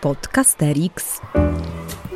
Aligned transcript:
Podcasterix. 0.00 1.20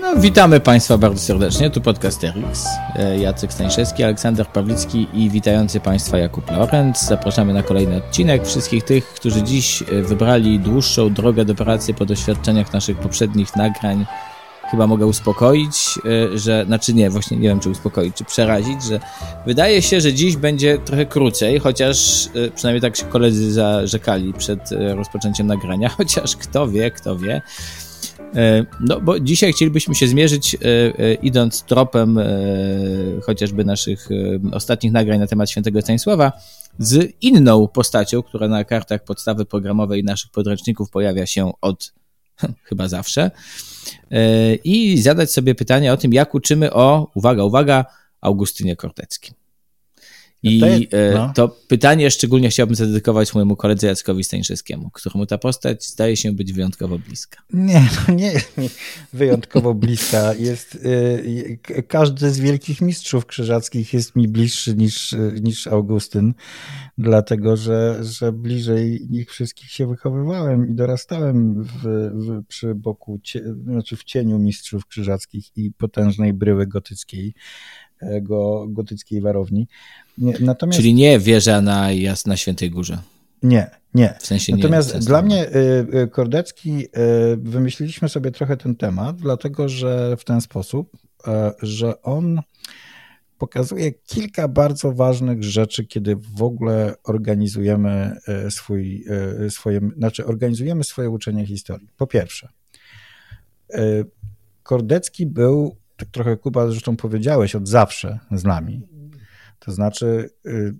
No, 0.00 0.17
witamy 0.17 0.61
Państwa 0.61 0.98
bardzo 0.98 1.21
serdecznie, 1.21 1.71
tu 1.71 1.80
Podcasterix. 1.80 2.67
E, 2.96 3.19
Jacek 3.19 3.53
Stańszewski, 3.53 4.04
Aleksander 4.04 4.46
Pawlicki 4.46 5.08
i 5.12 5.30
witający 5.30 5.80
Państwa 5.80 6.19
Jakub 6.19 6.51
Lorenz. 6.51 7.03
Zapraszamy 7.03 7.53
na 7.53 7.62
kolejny 7.62 7.97
odcinek. 7.97 8.47
Wszystkich 8.47 8.85
tych, 8.85 9.06
którzy 9.06 9.42
dziś 9.42 9.83
e, 9.83 10.03
wybrali 10.03 10.58
dłuższą 10.58 11.12
drogę 11.12 11.44
do 11.44 11.54
pracy 11.54 11.94
po 11.94 12.04
doświadczeniach 12.04 12.72
naszych 12.72 12.99
poprzednich 12.99 13.56
nagrań, 13.56 14.06
chyba 14.71 14.87
mogę 14.87 15.06
uspokoić, 15.06 15.99
e, 16.33 16.38
że, 16.38 16.64
znaczy 16.66 16.95
nie, 16.95 17.10
właśnie 17.10 17.37
nie 17.37 17.48
wiem, 17.48 17.60
czy 17.60 17.70
uspokoić, 17.70 18.14
czy 18.16 18.24
przerazić, 18.24 18.83
że 18.84 19.01
wydaje 19.46 19.83
się, 19.83 20.01
że 20.01 20.12
dziś 20.12 20.37
będzie 20.37 20.78
trochę 20.78 21.06
krócej, 21.06 21.59
chociaż 21.59 22.28
przynajmniej 22.55 22.80
tak 22.80 22.96
się 22.96 23.05
koledzy 23.05 23.52
zarzekali 23.52 24.32
przed 24.32 24.70
rozpoczęciem 24.95 25.46
nagrania, 25.46 25.88
chociaż 25.98 26.37
kto 26.37 26.68
wie, 26.68 26.90
kto 26.90 27.16
wie. 27.16 27.42
No, 28.80 29.00
bo 29.00 29.20
dzisiaj 29.20 29.52
chcielibyśmy 29.52 29.95
się 29.95 30.09
zmierzyć, 30.09 30.56
idąc 31.23 31.62
tropem 31.62 32.18
chociażby 33.23 33.65
naszych 33.65 34.09
ostatnich 34.52 34.92
nagrań 34.92 35.18
na 35.18 35.26
temat 35.26 35.51
świętego 35.51 35.82
Stanisława, 35.82 36.32
z 36.78 37.12
inną 37.20 37.68
postacią, 37.68 38.23
która 38.23 38.48
na 38.48 38.65
kartach 38.65 39.04
podstawy 39.04 39.45
programowej 39.45 40.04
naszych 40.04 40.30
podręczników 40.30 40.90
pojawia 40.90 41.26
się 41.26 41.52
od 41.60 41.92
chyba 42.69 42.88
zawsze 42.88 43.30
i 44.65 45.02
zadać 45.02 45.33
sobie 45.33 45.55
pytanie 45.55 45.93
o 45.93 45.97
tym, 45.97 46.12
jak 46.12 46.34
uczymy 46.34 46.73
o, 46.73 47.10
uwaga, 47.15 47.45
uwaga, 47.45 47.84
Augustynie 48.20 48.77
Korteckim. 48.77 49.34
I 50.44 50.88
no. 51.14 51.32
to 51.34 51.48
pytanie 51.48 52.10
szczególnie 52.10 52.48
chciałbym 52.48 52.76
zadedykować 52.76 53.34
mojemu 53.34 53.56
koledze 53.56 53.86
Jackowi 53.86 54.24
Stańszewskiemu, 54.24 54.90
któremu 54.90 55.26
ta 55.26 55.38
postać 55.38 55.86
zdaje 55.86 56.16
się 56.16 56.32
być 56.32 56.52
wyjątkowo 56.52 56.98
bliska. 56.98 57.42
Nie, 57.52 57.88
no 58.09 58.14
nie 58.14 58.26
jest 58.26 58.59
mi 58.59 58.70
wyjątkowo 59.12 59.74
bliska. 59.74 60.34
Jest, 60.34 60.74
y, 60.74 61.59
każdy 61.88 62.30
z 62.30 62.38
wielkich 62.38 62.80
mistrzów 62.80 63.26
krzyżackich 63.26 63.92
jest 63.92 64.17
mi 64.17 64.28
bliższy 64.28 64.75
niż, 64.75 65.14
niż 65.41 65.67
Augustyn, 65.67 66.34
dlatego 66.98 67.56
że, 67.56 67.98
że 68.05 68.33
bliżej 68.33 69.06
nich 69.11 69.31
wszystkich 69.31 69.70
się 69.70 69.86
wychowywałem 69.86 70.70
i 70.70 70.75
dorastałem 70.75 71.62
w, 71.62 71.83
w, 72.14 72.47
przy 72.48 72.75
boku, 72.75 73.20
znaczy 73.64 73.97
w 73.97 74.05
cieniu 74.05 74.39
mistrzów 74.39 74.86
krzyżackich 74.86 75.56
i 75.56 75.73
potężnej 75.73 76.33
bryły 76.33 76.67
gotyckiej 76.67 77.34
go, 78.23 78.67
gotyckiej 78.69 79.21
warowni. 79.21 79.69
Natomiast... 80.41 80.79
Czyli 80.79 80.95
nie 80.95 81.19
wieża 81.19 81.61
na, 81.61 81.89
na 82.27 82.37
Świętej 82.37 82.71
Górze. 82.71 82.99
Nie, 83.43 83.71
nie. 83.95 84.15
W 84.21 84.27
sensie 84.27 84.57
Natomiast 84.57 84.95
nie, 84.95 85.01
dla 85.01 85.23
mnie 85.23 85.49
y, 85.49 85.87
y, 86.03 86.09
Kordecki, 86.09 86.87
y, 86.87 86.89
wymyśliliśmy 87.37 88.09
sobie 88.09 88.31
trochę 88.31 88.57
ten 88.57 88.77
temat, 88.77 89.17
dlatego 89.17 89.69
że 89.69 90.17
w 90.17 90.25
ten 90.25 90.41
sposób, 90.41 90.97
że 91.63 92.03
on 92.03 92.41
pokazuje 93.39 93.93
kilka 93.93 94.49
bardzo 94.49 94.93
ważnych 94.93 95.45
rzeczy, 95.45 95.87
kiedy 95.87 96.17
w 96.17 96.43
ogóle 96.43 96.95
organizujemy 97.05 98.17
swój, 98.51 99.05
swoje, 99.49 99.81
znaczy 99.97 100.27
organizujemy 100.27 100.85
swoje 100.85 101.11
uczenie 101.11 101.47
historii. 101.47 101.89
Po 101.97 102.07
pierwsze, 102.07 102.49
Kordecki 104.63 105.27
był 105.27 105.77
tak 105.97 106.09
trochę 106.09 106.37
Kuba 106.37 106.67
zresztą 106.67 106.97
powiedziałeś 106.97 107.55
od 107.55 107.69
zawsze 107.69 108.19
z 108.33 108.45
nami. 108.45 108.83
To 109.59 109.73
znaczy, 109.73 110.31
y, 110.47 110.75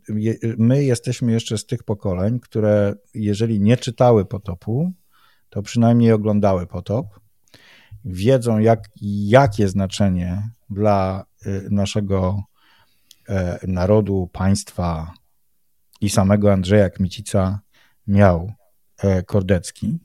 my 0.59 0.85
jesteśmy 0.85 1.33
jeszcze 1.33 1.59
z 1.59 1.67
tych 1.67 1.83
pokoleń, 1.83 2.41
które 2.41 2.95
jeżeli 3.15 3.61
nie 3.61 3.77
czytały 3.77 4.25
potopu, 4.25 4.93
to 5.51 5.63
przynajmniej 5.63 6.13
oglądały 6.13 6.67
potop, 6.67 7.07
wiedzą, 8.05 8.59
jak, 8.59 8.89
jakie 9.27 9.69
znaczenie 9.69 10.51
dla 10.71 11.25
y, 11.47 11.69
naszego 11.71 12.43
e, 13.29 13.59
narodu, 13.67 14.31
państwa 14.33 15.15
i 16.01 16.11
samego 16.11 16.53
Andrzeja 16.53 16.91
Kmicica 16.91 17.61
miał 18.07 18.53
e, 18.99 19.23
Kordecki 19.23 19.99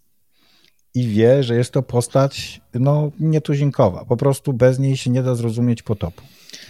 i 1.00 1.08
wie, 1.08 1.44
że 1.44 1.56
jest 1.56 1.72
to 1.72 1.84
postać 1.84 2.62
no, 2.74 3.12
nietuzinkowa. 3.20 4.06
Po 4.06 4.18
prostu 4.18 4.54
bez 4.54 4.80
niej 4.80 4.98
się 4.98 5.10
nie 5.10 5.24
da 5.24 5.36
zrozumieć 5.36 5.84
potopu. 5.84 6.22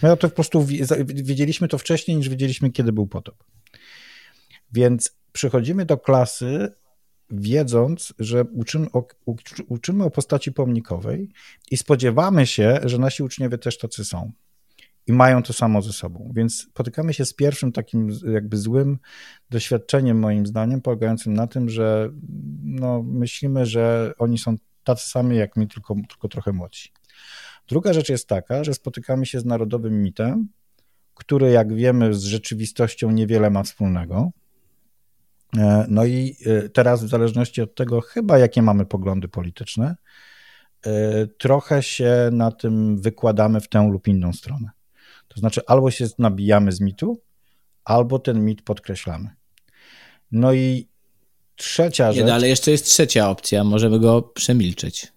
My 0.03 0.17
to 0.17 0.29
po 0.29 0.35
prostu 0.35 0.66
wiedzieliśmy 1.06 1.67
to 1.67 1.78
wcześniej, 1.78 2.17
niż 2.17 2.29
wiedzieliśmy, 2.29 2.72
kiedy 2.72 2.91
był 2.91 3.07
potop. 3.07 3.44
Więc 4.73 5.12
przychodzimy 5.31 5.85
do 5.85 5.97
klasy 5.97 6.72
wiedząc, 7.31 8.13
że 8.19 8.44
uczymy 8.44 8.88
o, 8.94 9.07
uczymy 9.67 10.03
o 10.03 10.09
postaci 10.09 10.51
pomnikowej 10.51 11.29
i 11.72 11.78
spodziewamy 11.78 12.47
się, 12.47 12.79
że 12.84 12.97
nasi 12.97 13.23
uczniowie 13.23 13.57
też 13.57 13.78
tacy 13.78 14.06
są 14.06 14.31
i 15.09 15.14
mają 15.14 15.44
to 15.44 15.53
samo 15.53 15.81
ze 15.81 15.94
sobą. 15.94 16.31
Więc 16.36 16.62
spotykamy 16.62 17.14
się 17.14 17.25
z 17.25 17.34
pierwszym 17.34 17.72
takim 17.72 18.09
jakby 18.34 18.58
złym 18.58 18.97
doświadczeniem, 19.50 20.20
moim 20.20 20.46
zdaniem, 20.46 20.81
polegającym 20.81 21.34
na 21.34 21.47
tym, 21.47 21.70
że 21.70 22.09
no, 22.64 23.03
myślimy, 23.03 23.66
że 23.66 24.14
oni 24.18 24.38
są 24.38 24.56
tacy 24.84 25.09
sami 25.09 25.38
jak 25.38 25.58
my, 25.58 25.68
tylko, 25.68 25.96
tylko 26.09 26.28
trochę 26.28 26.52
młodsi. 26.52 26.90
Druga 27.68 27.94
rzecz 27.94 28.09
jest 28.09 28.28
taka, 28.28 28.64
że 28.64 28.74
spotykamy 28.74 29.25
się 29.25 29.40
z 29.40 29.46
narodowym 29.46 30.02
mitem, 30.03 30.47
który, 31.14 31.52
jak 31.52 31.74
wiemy, 31.74 32.14
z 32.14 32.24
rzeczywistością 32.24 33.12
niewiele 33.12 33.50
ma 33.50 33.64
wspólnego. 33.64 34.31
E, 35.58 35.86
no 35.90 36.06
i 36.06 36.36
e, 36.46 36.70
teraz, 36.70 37.03
w 37.03 37.09
zależności 37.09 37.62
od 37.62 37.76
tego, 37.76 38.02
chyba 38.02 38.38
jakie 38.38 38.62
mamy 38.62 38.86
poglądy 38.86 39.28
polityczne, 39.28 39.96
e, 40.86 41.28
trochę 41.28 41.84
się 41.84 42.30
na 42.31 42.52
tym 42.52 43.02
wykładamy 43.02 43.62
w 43.62 43.70
tę 43.70 43.90
lub 43.91 44.08
inną 44.08 44.34
stronę. 44.34 44.70
To 45.29 45.40
znaczy, 45.40 45.62
albo 45.67 45.91
się 45.91 46.07
nabijamy 46.19 46.72
z 46.72 46.81
mitu, 46.81 47.22
albo 47.85 48.19
ten 48.19 48.45
mit 48.45 48.62
podkreślamy. 48.62 49.29
No 50.31 50.53
i 50.53 50.88
trzecia 51.56 52.07
Nie, 52.07 52.13
rzecz. 52.13 52.25
No, 52.25 52.34
ale 52.34 52.50
jeszcze 52.50 52.72
jest 52.72 52.85
trzecia 52.85 53.29
opcja, 53.29 53.63
możemy 53.63 54.00
go 54.00 54.22
przemilczeć. 54.22 55.07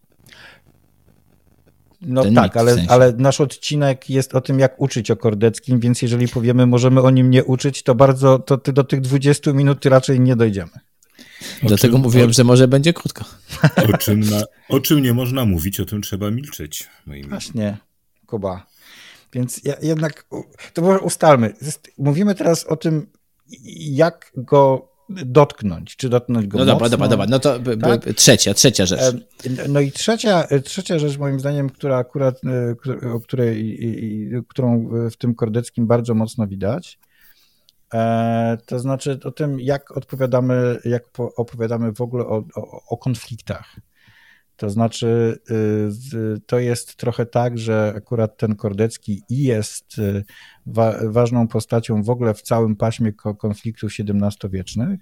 No 2.02 2.22
ten 2.22 2.34
tak, 2.34 2.56
ale, 2.56 2.72
w 2.72 2.74
sensie. 2.74 2.90
ale 2.90 3.12
nasz 3.12 3.40
odcinek 3.40 4.10
jest 4.10 4.34
o 4.34 4.40
tym, 4.40 4.58
jak 4.58 4.80
uczyć 4.80 5.10
o 5.10 5.16
Kordeckim, 5.16 5.80
więc 5.80 6.02
jeżeli 6.02 6.28
powiemy, 6.28 6.66
możemy 6.66 7.02
o 7.02 7.10
nim 7.10 7.30
nie 7.30 7.44
uczyć, 7.44 7.82
to 7.82 7.94
bardzo, 7.94 8.38
to 8.38 8.58
ty 8.58 8.72
do 8.72 8.84
tych 8.84 9.00
20 9.00 9.52
minut 9.52 9.86
raczej 9.86 10.20
nie 10.20 10.36
dojdziemy. 10.36 10.70
Dlatego 11.62 11.94
czym, 11.94 12.02
mówiłem, 12.02 12.30
o, 12.30 12.32
że 12.32 12.44
może 12.44 12.68
będzie 12.68 12.92
krótko. 12.92 13.24
O 13.94 13.98
czym, 13.98 14.20
na, 14.20 14.42
o 14.68 14.80
czym 14.80 15.02
nie 15.02 15.14
można 15.14 15.44
mówić, 15.44 15.80
o 15.80 15.84
tym 15.84 16.02
trzeba 16.02 16.30
milczeć. 16.30 16.88
Właśnie, 17.28 17.76
Kuba. 18.26 18.66
Więc 19.32 19.65
ja, 19.65 19.75
jednak, 19.82 20.26
to 20.72 20.82
może 20.82 21.00
ustalmy. 21.00 21.54
Mówimy 21.98 22.34
teraz 22.34 22.65
o 22.66 22.76
tym, 22.76 23.06
jak 23.78 24.32
go 24.37 24.93
dotknąć, 25.09 25.97
czy 25.97 26.09
dotknąć 26.09 26.47
go 26.47 26.59
No 26.59 26.65
mocno. 26.65 26.75
dobra, 26.75 26.88
dobra, 26.88 27.09
dobra, 27.09 27.26
no 27.26 27.38
to 27.38 27.59
tak? 27.81 28.15
trzecia, 28.15 28.54
trzecia 28.54 28.87
rzecz. 28.87 29.00
No 29.69 29.81
i 29.81 29.92
trzecia, 29.92 30.47
trzecia 30.65 30.98
rzecz 30.98 31.19
moim 31.19 31.41
zdaniem, 31.41 31.71
która 31.71 31.97
akurat, 31.97 32.41
o 33.15 33.21
której, 33.21 33.78
którą 34.48 34.91
w 35.10 35.16
tym 35.16 35.34
Kordeckim 35.34 35.87
bardzo 35.87 36.15
mocno 36.15 36.47
widać, 36.47 36.98
e, 37.94 38.59
to 38.66 38.78
znaczy 38.78 39.19
o 39.25 39.31
tym, 39.31 39.60
jak 39.60 39.97
odpowiadamy, 39.97 40.78
jak 40.84 41.04
opowiadamy 41.37 41.92
w 41.92 42.00
ogóle 42.00 42.25
o, 42.25 42.44
o, 42.54 42.82
o 42.88 42.97
konfliktach. 42.97 43.76
To 44.62 44.70
znaczy, 44.70 45.38
y, 46.14 46.40
to 46.46 46.58
jest 46.58 46.96
trochę 46.96 47.26
tak, 47.26 47.58
że 47.58 47.92
akurat 47.96 48.36
ten 48.36 48.56
Kordecki 48.56 49.22
jest 49.28 49.98
y, 49.98 50.24
wa 50.66 50.94
ważną 51.10 51.48
postacią 51.48 52.02
w 52.02 52.10
ogóle 52.10 52.34
w 52.34 52.42
całym 52.42 52.76
paśmie 52.76 53.12
konfliktów 53.12 53.90
XVII-wiecznych, 53.98 55.00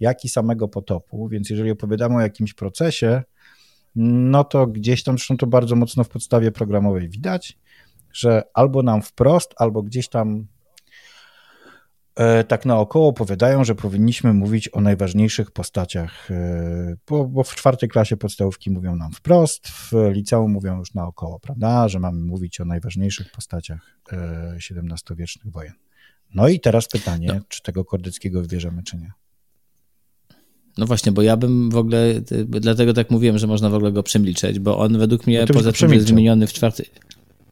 jak 0.00 0.24
i 0.24 0.28
samego 0.28 0.68
potopu. 0.68 1.28
Więc 1.28 1.50
jeżeli 1.50 1.70
opowiadamy 1.70 2.16
o 2.16 2.20
jakimś 2.20 2.54
procesie, 2.54 3.22
no 3.96 4.44
to 4.44 4.66
gdzieś 4.66 5.02
tam, 5.02 5.18
zresztą 5.18 5.36
to 5.36 5.46
bardzo 5.46 5.76
mocno 5.76 6.04
w 6.04 6.08
podstawie 6.08 6.52
programowej 6.52 7.08
widać, 7.08 7.58
że 8.12 8.42
albo 8.54 8.82
nam 8.82 9.02
wprost, 9.02 9.54
albo 9.56 9.82
gdzieś 9.82 10.08
tam 10.08 10.46
tak 12.48 12.66
naokoło 12.66 13.08
opowiadają, 13.08 13.64
że 13.64 13.74
powinniśmy 13.74 14.34
mówić 14.34 14.68
o 14.72 14.80
najważniejszych 14.80 15.50
postaciach, 15.50 16.30
e, 16.30 16.96
bo, 17.08 17.24
bo, 17.24 17.44
w 17.44 17.54
czwartej 17.54 17.88
klasie 17.88 18.16
podstawówki 18.16 18.70
mówią 18.70 18.96
nam 18.96 19.12
wprost, 19.12 19.68
w 19.68 19.92
liceum 20.12 20.52
mówią 20.52 20.78
już 20.78 20.94
naokoło, 20.94 21.40
prawda, 21.40 21.88
że 21.88 22.00
mamy 22.00 22.20
mówić 22.20 22.60
o 22.60 22.64
najważniejszych 22.64 23.32
postaciach 23.32 23.98
XVII-wiecznych 24.56 25.46
e, 25.46 25.50
wojen. 25.50 25.72
No 26.34 26.48
i 26.48 26.60
teraz 26.60 26.88
pytanie, 26.88 27.28
no. 27.34 27.40
czy 27.48 27.62
tego 27.62 27.84
Kordyckiego 27.84 28.42
wybierzemy, 28.42 28.82
czy 28.82 28.96
nie? 28.96 29.12
No 30.78 30.86
właśnie, 30.86 31.12
bo 31.12 31.22
ja 31.22 31.36
bym 31.36 31.70
w 31.70 31.76
ogóle, 31.76 32.14
dlatego 32.48 32.92
tak 32.92 33.10
mówiłem, 33.10 33.38
że 33.38 33.46
można 33.46 33.70
w 33.70 33.74
ogóle 33.74 33.92
go 33.92 34.02
przemilczeć, 34.02 34.58
bo 34.58 34.78
on 34.78 34.98
według 34.98 35.26
mnie, 35.26 35.40
no 35.40 35.54
poza 35.54 35.72
tym, 35.72 35.88
że 35.88 35.94
jest 35.94 36.06
wymieniony 36.06 36.46
w 36.46 36.52
czwartej... 36.52 36.86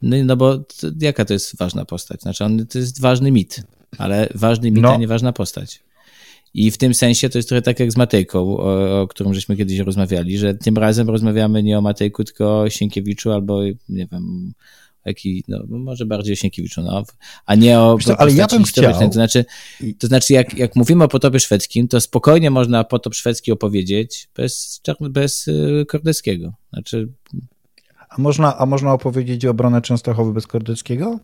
No, 0.02 0.16
no 0.24 0.36
bo 0.36 0.58
to, 0.58 0.86
jaka 1.00 1.24
to 1.24 1.32
jest 1.32 1.56
ważna 1.56 1.84
postać? 1.84 2.20
Znaczy 2.20 2.44
on 2.44 2.66
to 2.66 2.78
jest 2.78 3.00
ważny 3.00 3.30
mit 3.30 3.62
ale 3.98 4.28
ważny 4.34 4.70
mit, 4.70 4.82
no. 4.82 4.94
a 4.94 4.96
nie 4.96 5.08
ważna 5.08 5.32
postać. 5.32 5.82
I 6.54 6.70
w 6.70 6.78
tym 6.78 6.94
sensie 6.94 7.28
to 7.28 7.38
jest 7.38 7.48
trochę 7.48 7.62
tak 7.62 7.80
jak 7.80 7.92
z 7.92 7.96
Matejką, 7.96 8.56
o, 8.56 9.00
o 9.02 9.08
którym 9.08 9.34
żeśmy 9.34 9.56
kiedyś 9.56 9.78
rozmawiali, 9.78 10.38
że 10.38 10.54
tym 10.54 10.78
razem 10.78 11.08
rozmawiamy 11.10 11.62
nie 11.62 11.78
o 11.78 11.80
Matejku, 11.80 12.24
tylko 12.24 12.60
o 12.60 12.70
Sienkiewiczu 12.70 13.32
albo, 13.32 13.62
nie 13.88 14.06
wiem, 14.06 14.52
jaki, 15.04 15.44
no, 15.48 15.64
może 15.68 16.06
bardziej 16.06 16.32
o 16.32 16.36
Sienkiewiczu, 16.36 16.82
no, 16.82 17.02
a 17.46 17.54
nie 17.54 17.80
o 17.80 17.98
co, 18.04 18.20
ale 18.20 18.32
ja 18.32 18.46
bym 18.46 18.64
chciał... 18.64 18.92
To 18.92 19.12
znaczy, 19.12 19.44
to 19.98 20.06
znaczy 20.06 20.32
jak, 20.32 20.58
jak 20.58 20.76
mówimy 20.76 21.04
o 21.04 21.08
potopie 21.08 21.40
szwedzkim, 21.40 21.88
to 21.88 22.00
spokojnie 22.00 22.50
można 22.50 22.84
potop 22.84 23.14
szwedzki 23.14 23.52
opowiedzieć 23.52 24.28
bez, 24.36 24.80
bez 25.00 25.48
y, 25.48 25.84
Kordeckiego. 25.88 26.52
Znaczy... 26.72 27.08
A 28.08 28.20
można, 28.20 28.58
a 28.58 28.66
można 28.66 28.92
opowiedzieć 28.92 29.46
o 29.46 29.50
obronę 29.50 29.82
Częstochowy 29.82 30.32
bez 30.32 30.46
Kordeckiego? 30.46 31.18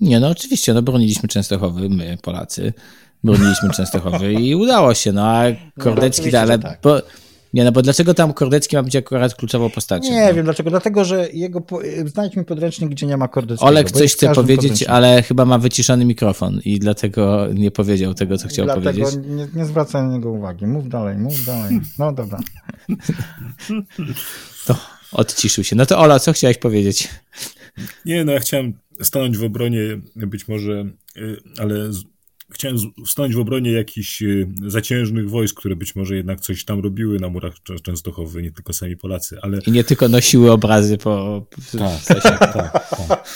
Nie, 0.00 0.20
no 0.20 0.28
oczywiście, 0.28 0.74
no 0.74 0.82
broniliśmy 0.82 1.28
Częstochowy, 1.28 1.88
my 1.88 2.18
Polacy, 2.22 2.72
broniliśmy 3.24 3.70
Częstochowy 3.70 4.32
i 4.32 4.54
udało 4.54 4.94
się, 4.94 5.12
no 5.12 5.26
a 5.26 5.50
no, 5.50 5.84
Kordecki, 5.84 6.30
no, 6.32 6.38
ale... 6.38 6.58
Tak. 6.58 6.78
Bo, 6.82 7.02
nie, 7.54 7.64
no 7.64 7.72
bo 7.72 7.82
dlaczego 7.82 8.14
tam 8.14 8.32
Kordecki 8.32 8.76
ma 8.76 8.82
być 8.82 8.96
akurat 8.96 9.34
kluczową 9.34 9.70
postacią? 9.70 10.12
Nie 10.12 10.26
no? 10.26 10.34
wiem 10.34 10.44
dlaczego. 10.44 10.70
Dlatego, 10.70 11.04
że 11.04 11.28
jego. 11.32 11.62
Znajdź 12.04 12.36
mi 12.36 12.44
podręcznik, 12.44 12.90
gdzie 12.90 13.06
nie 13.06 13.16
ma 13.16 13.28
Kordeckiego. 13.28 13.68
Olek 13.68 13.90
coś 13.90 14.12
chce 14.12 14.32
powiedzieć, 14.32 14.82
ale 14.82 15.22
chyba 15.22 15.44
ma 15.44 15.58
wyciszony 15.58 16.04
mikrofon 16.04 16.60
i 16.64 16.78
dlatego 16.78 17.46
nie 17.54 17.70
powiedział 17.70 18.14
tego, 18.14 18.38
co 18.38 18.48
chciał 18.48 18.64
dlatego 18.64 18.84
powiedzieć. 18.84 19.14
Dlatego 19.14 19.34
nie, 19.34 19.48
nie 19.54 19.64
zwracaj 19.64 20.02
na 20.02 20.12
niego 20.12 20.30
uwagi. 20.30 20.66
Mów 20.66 20.88
dalej, 20.88 21.18
mów 21.18 21.44
dalej. 21.44 21.80
No 21.98 22.12
dobra. 22.12 22.40
To 24.66 24.76
odciszył 25.12 25.64
się. 25.64 25.76
No 25.76 25.86
to 25.86 25.98
Ola, 25.98 26.18
co 26.18 26.32
chciałeś 26.32 26.58
powiedzieć? 26.58 27.08
Nie, 28.04 28.24
no 28.24 28.32
ja 28.32 28.40
chciałem 28.40 28.72
stanąć 29.02 29.38
w 29.38 29.44
obronie 29.44 29.80
być 30.16 30.48
może, 30.48 30.86
y, 31.16 31.40
ale 31.58 31.90
chciałem 32.50 32.76
stanąć 33.06 33.34
w 33.34 33.38
obronie 33.38 33.72
jakichś 33.72 34.22
y, 34.22 34.48
zaciężnych 34.66 35.30
wojsk, 35.30 35.56
które 35.56 35.76
być 35.76 35.96
może 35.96 36.16
jednak 36.16 36.40
coś 36.40 36.64
tam 36.64 36.80
robiły 36.80 37.20
na 37.20 37.28
murach 37.28 37.54
Częstochowy, 37.82 38.42
nie 38.42 38.52
tylko 38.52 38.72
sami 38.72 38.96
Polacy, 38.96 39.38
ale... 39.42 39.58
I 39.66 39.70
nie 39.70 39.84
tylko 39.84 40.08
nosiły 40.08 40.52
obrazy 40.52 40.98
po... 40.98 41.46
Tak, 41.78 42.22
tak, 42.22 42.38
tak, 42.38 42.52
tak. 42.52 43.28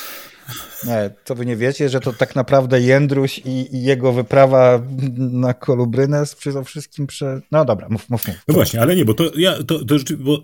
Nie, 0.84 1.10
to 1.24 1.34
wy 1.34 1.46
nie 1.46 1.56
wiecie, 1.56 1.88
że 1.88 2.00
to 2.00 2.12
tak 2.12 2.36
naprawdę 2.36 2.80
Jędruś 2.80 3.38
i, 3.38 3.76
i 3.76 3.82
jego 3.82 4.12
wyprawa 4.12 4.82
na 5.18 5.54
Kolubrynę 5.54 6.24
przede 6.38 6.64
wszystkim 6.64 7.06
prze... 7.06 7.40
No 7.52 7.64
dobra, 7.64 7.88
mów, 7.88 8.10
mów, 8.10 8.28
mów. 8.28 8.36
No 8.48 8.54
właśnie, 8.54 8.80
ale 8.80 8.96
nie, 8.96 9.04
bo 9.04 9.14
to 9.14 9.32
ja, 9.36 9.62
to, 9.62 9.84
to 9.84 9.94
bo 10.18 10.42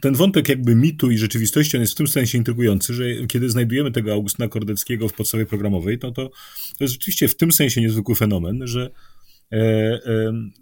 ten 0.00 0.14
wątek 0.14 0.48
jakby 0.48 0.74
mitu 0.74 1.10
i 1.10 1.18
rzeczywistości, 1.18 1.76
on 1.76 1.80
jest 1.80 1.92
w 1.92 1.96
tym 1.96 2.08
sensie 2.08 2.38
intrygujący, 2.38 2.94
że 2.94 3.04
kiedy 3.28 3.50
znajdujemy 3.50 3.92
tego 3.92 4.12
Augustyna 4.12 4.48
Kordeckiego 4.48 5.08
w 5.08 5.12
podstawie 5.12 5.46
programowej, 5.46 5.98
to, 5.98 6.12
to, 6.12 6.28
to 6.78 6.84
jest 6.84 6.94
rzeczywiście 6.94 7.28
w 7.28 7.34
tym 7.34 7.52
sensie 7.52 7.80
niezwykły 7.80 8.14
fenomen, 8.14 8.66
że 8.66 8.90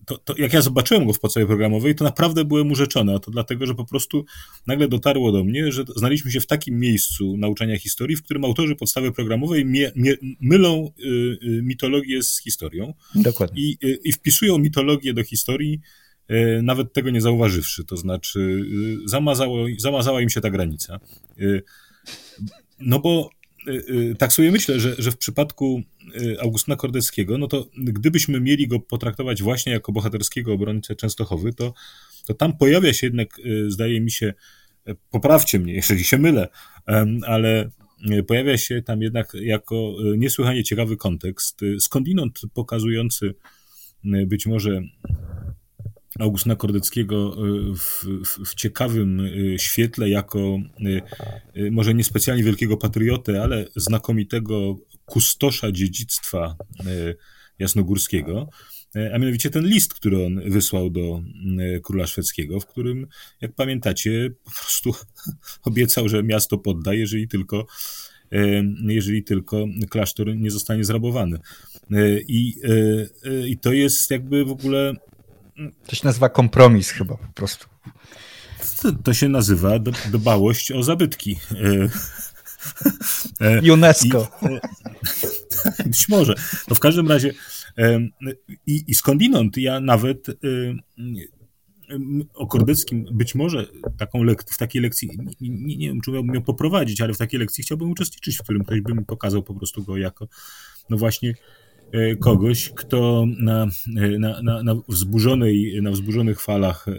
to, 0.07 0.19
to, 0.19 0.35
jak 0.39 0.53
ja 0.53 0.63
zobaczyłem 0.63 1.07
go 1.07 1.13
w 1.13 1.21
podstawie 1.21 1.47
programowej, 1.47 1.95
to 1.95 2.05
naprawdę 2.05 2.45
byłem 2.45 2.71
urzeczony, 2.71 3.15
a 3.15 3.19
to 3.19 3.31
dlatego, 3.31 3.67
że 3.67 3.75
po 3.75 3.85
prostu 3.85 4.25
nagle 4.67 4.89
dotarło 4.89 5.33
do 5.33 5.45
mnie, 5.45 5.73
że 5.73 5.85
znaliśmy 5.97 6.31
się 6.31 6.41
w 6.41 6.47
takim 6.47 6.79
miejscu 6.79 7.37
nauczania 7.37 7.79
historii, 7.79 8.17
w 8.17 8.23
którym 8.23 8.45
autorzy 8.45 8.77
podstawy 8.77 9.13
programowej 9.13 9.65
mie, 9.65 9.93
mie, 9.97 10.15
mylą 10.41 10.91
y, 10.99 11.09
y, 11.09 11.63
mitologię 11.63 12.23
z 12.23 12.39
historią 12.43 12.95
Dokładnie. 13.15 13.63
I, 13.63 13.79
y, 13.85 13.99
i 14.05 14.13
wpisują 14.13 14.59
mitologię 14.59 15.15
do 15.15 15.25
historii, 15.25 15.81
nawet 16.63 16.93
tego 16.93 17.11
nie 17.11 17.21
zauważywszy, 17.21 17.85
to 17.85 17.97
znaczy 17.97 18.65
zamazało, 19.05 19.67
zamazała 19.79 20.21
im 20.21 20.31
się 20.31 20.41
ta 20.41 20.51
granica. 20.51 21.01
No 22.81 22.99
bo 22.99 23.31
tak 24.19 24.33
sobie 24.33 24.53
myślę, 24.53 24.81
że, 24.81 24.95
że 24.99 25.11
w 25.11 25.19
przypadku 25.19 25.83
Y, 26.15 26.41
Augustyna 26.41 26.77
Kordeckiego, 26.77 27.39
no 27.39 27.47
to 27.47 27.71
gdybyśmy 27.77 28.41
mieli 28.41 28.69
go 28.69 28.81
potraktować 28.81 29.43
właśnie 29.43 29.73
jako 29.73 29.93
bohaterskiego 29.93 30.53
obrońcę 30.53 30.97
Częstochowy, 30.97 31.53
to, 31.53 31.75
to 32.27 32.35
tam 32.35 32.57
pojawia 32.57 32.93
się 32.93 33.07
jednak, 33.07 33.39
y, 33.39 33.71
zdaje 33.71 34.01
mi 34.01 34.11
się, 34.11 34.35
poprawcie 35.11 35.59
mnie, 35.59 35.75
jeżeli 35.83 36.05
się 36.05 36.19
mylę, 36.19 36.49
ale 37.27 37.71
pojawia 38.27 38.59
się 38.59 38.83
tam 38.83 39.03
jednak 39.03 39.33
jako 39.35 39.97
niesłychanie 40.17 40.65
ciekawy 40.65 40.97
kontekst, 40.97 41.61
skądinąd 41.81 42.41
pokazujący 42.55 43.35
być 44.05 44.47
może 44.47 44.81
Augustyna 46.19 46.57
Kordeckiego 46.57 47.37
w, 47.77 48.05
w, 48.05 48.51
w, 48.51 48.55
ciekawym 48.55 49.29
świetle 49.59 50.09
jako 50.09 50.59
może 51.71 51.95
niespecjalnie 51.95 52.45
wielkiego 52.45 52.77
patriotę, 52.77 53.43
ale 53.43 53.65
znakomitego 53.77 54.77
kustosza 55.07 55.73
dziedzictwa 55.73 56.57
e, 56.81 57.15
jasnogórskiego, 57.59 58.49
e, 58.97 59.15
a 59.15 59.19
mianowicie 59.19 59.51
ten 59.51 59.67
list, 59.67 59.95
który 59.95 60.27
on 60.27 60.51
wysłał 60.51 60.91
do 60.91 61.23
e, 61.59 61.81
króla 61.81 62.07
szwedzkiego, 62.07 62.61
w 62.61 62.67
którym, 62.67 63.07
jak 63.41 63.55
pamiętacie, 63.55 64.31
po 64.45 64.51
prostu 64.51 64.95
obiecał, 65.71 66.09
że 66.09 66.23
miasto 66.23 66.59
podda, 66.59 66.95
jeżeli 66.95 67.29
tylko, 67.29 67.67
jeżeli 68.87 69.23
tylko 69.25 69.67
klasztor 69.91 70.37
nie 70.37 70.51
zostanie 70.51 70.85
zrabowany. 70.85 71.39
I, 72.29 72.55
i 73.47 73.59
to 73.59 73.73
jest 73.73 74.11
jakby 74.11 74.45
w 74.45 74.51
ogóle. 74.51 74.93
To 75.87 75.97
się 75.97 76.07
nazywa 76.07 76.29
kompromis 76.29 76.91
chyba 76.91 77.17
po 77.17 77.33
prostu. 77.35 77.67
To, 78.83 78.93
to 78.93 79.15
się 79.15 79.29
nazywa 79.29 79.79
dbałość 80.13 80.73
o 80.73 80.83
zabytki. 80.83 81.39
UNESCO. 83.73 84.29
I, 84.43 84.47
być 85.89 86.09
może. 86.09 86.35
No 86.69 86.77
w 86.77 86.81
każdym 86.81 87.09
razie 87.09 87.35
i, 88.67 88.85
i 88.87 88.95
skądinąd 88.95 89.57
ja 89.57 89.81
nawet 89.81 90.27
o 92.35 92.47
Kordeckim 92.47 93.07
być 93.13 93.35
może 93.35 93.67
taką 93.99 94.23
lek- 94.25 94.55
w 94.55 94.59
takiej 94.59 94.83
lekcji, 94.83 95.11
nie, 95.41 95.77
nie 95.77 95.89
wiem, 95.89 96.01
czy 96.01 96.11
miałbym 96.11 96.35
ją 96.35 96.43
poprowadzić, 96.43 97.01
ale 97.01 97.15
w 97.15 97.19
takiej 97.19 97.41
lekcji 97.41 97.65
chciałbym 97.65 97.91
uczestniczyć, 97.91 98.37
w 98.37 98.43
którym 98.43 98.65
ktoś 98.65 98.81
by 98.81 98.95
mi 98.95 99.05
pokazał 99.05 99.43
po 99.43 99.55
prostu 99.55 99.85
go 99.85 99.97
jako, 99.97 100.29
no 100.91 100.97
właśnie, 100.97 101.31
e, 101.31 101.35
kogoś, 102.21 102.71
kto 102.77 103.27
na, 103.39 103.67
e, 103.97 104.19
na, 104.19 104.43
na, 104.43 104.63
na, 104.63 104.75
wzburzonej, 104.89 105.79
na 105.83 105.91
wzburzonych 105.91 106.41
falach 106.41 106.89
e, 106.89 106.93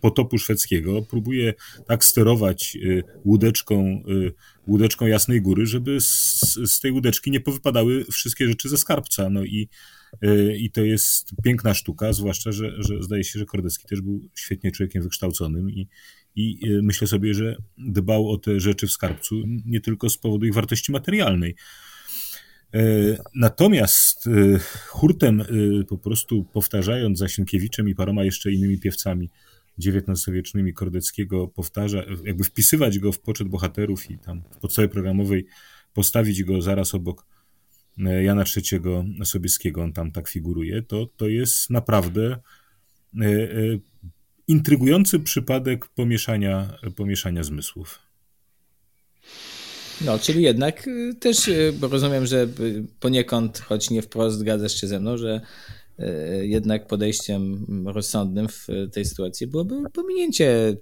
potopu 0.00 0.38
szwedzkiego 0.38 1.02
próbuje 1.02 1.54
tak 1.86 2.04
sterować 2.04 2.78
łódeczką 3.24 4.02
łódeczką 4.66 5.06
Jasnej 5.06 5.42
Góry, 5.42 5.66
żeby 5.66 6.00
z, 6.00 6.40
z 6.66 6.80
tej 6.80 6.92
łódeczki 6.92 7.30
nie 7.30 7.40
powypadały 7.40 8.04
wszystkie 8.04 8.48
rzeczy 8.48 8.68
ze 8.68 8.76
skarbca. 8.76 9.30
No 9.30 9.44
i, 9.44 9.68
i 10.56 10.70
to 10.70 10.80
jest 10.80 11.30
piękna 11.44 11.74
sztuka, 11.74 12.12
zwłaszcza, 12.12 12.52
że, 12.52 12.82
że 12.82 13.02
zdaje 13.02 13.24
się, 13.24 13.38
że 13.38 13.44
Kordecki 13.44 13.86
też 13.88 14.00
był 14.00 14.28
świetnie 14.34 14.72
człowiekiem 14.72 15.02
wykształconym 15.02 15.70
i, 15.70 15.88
i 16.36 16.58
myślę 16.82 17.06
sobie, 17.06 17.34
że 17.34 17.56
dbał 17.78 18.30
o 18.30 18.38
te 18.38 18.60
rzeczy 18.60 18.86
w 18.86 18.92
skarbcu 18.92 19.34
nie 19.66 19.80
tylko 19.80 20.10
z 20.10 20.18
powodu 20.18 20.46
ich 20.46 20.54
wartości 20.54 20.92
materialnej. 20.92 21.56
Y, 22.74 23.18
natomiast 23.34 24.28
hurtem, 24.88 25.42
po 25.88 25.98
prostu 25.98 26.44
powtarzając 26.44 27.18
za 27.18 27.28
Sienkiewiczem 27.28 27.88
i 27.88 27.94
paroma 27.94 28.24
jeszcze 28.24 28.52
innymi 28.52 28.78
piewcami, 28.78 29.30
XIX-wiecznymi 29.78 30.72
Kordeckiego 30.72 31.48
powtarza, 31.48 32.02
jakby 32.24 32.44
wpisywać 32.44 32.98
go 32.98 33.12
w 33.12 33.20
poczet 33.20 33.48
bohaterów 33.48 34.10
i 34.10 34.18
tam 34.18 34.42
w 34.50 34.56
podstawie 34.56 34.88
programowej 34.88 35.46
postawić 35.94 36.44
go 36.44 36.62
zaraz 36.62 36.94
obok 36.94 37.26
e, 37.98 38.24
Jana 38.24 38.44
III 38.56 38.80
Sobieskiego, 39.24 39.82
on 39.82 39.92
tam 39.92 40.12
tak 40.12 40.28
figuruje, 40.28 40.82
to, 40.82 41.06
to 41.16 41.28
jest 41.28 41.70
naprawdę 41.70 42.36
e, 43.20 43.26
e, 43.26 43.78
intrygujący 44.46 45.20
przypadek 45.20 45.86
pomieszania, 45.86 46.78
pomieszania 46.96 47.42
zmysłów. 47.42 48.09
No, 50.04 50.18
czyli 50.18 50.42
jednak 50.42 50.88
też 51.20 51.50
rozumiem, 51.80 52.26
że 52.26 52.48
poniekąd, 53.00 53.58
choć 53.58 53.90
nie 53.90 54.02
wprost 54.02 54.38
zgadzasz 54.38 54.80
się 54.80 54.86
ze 54.86 55.00
mną, 55.00 55.16
że 55.16 55.40
jednak 56.42 56.86
podejściem 56.86 57.66
rozsądnym 57.86 58.48
w 58.48 58.66
tej 58.92 59.04
sytuacji 59.04 59.46
byłoby 59.46 59.74
pominięcie. 59.92 60.76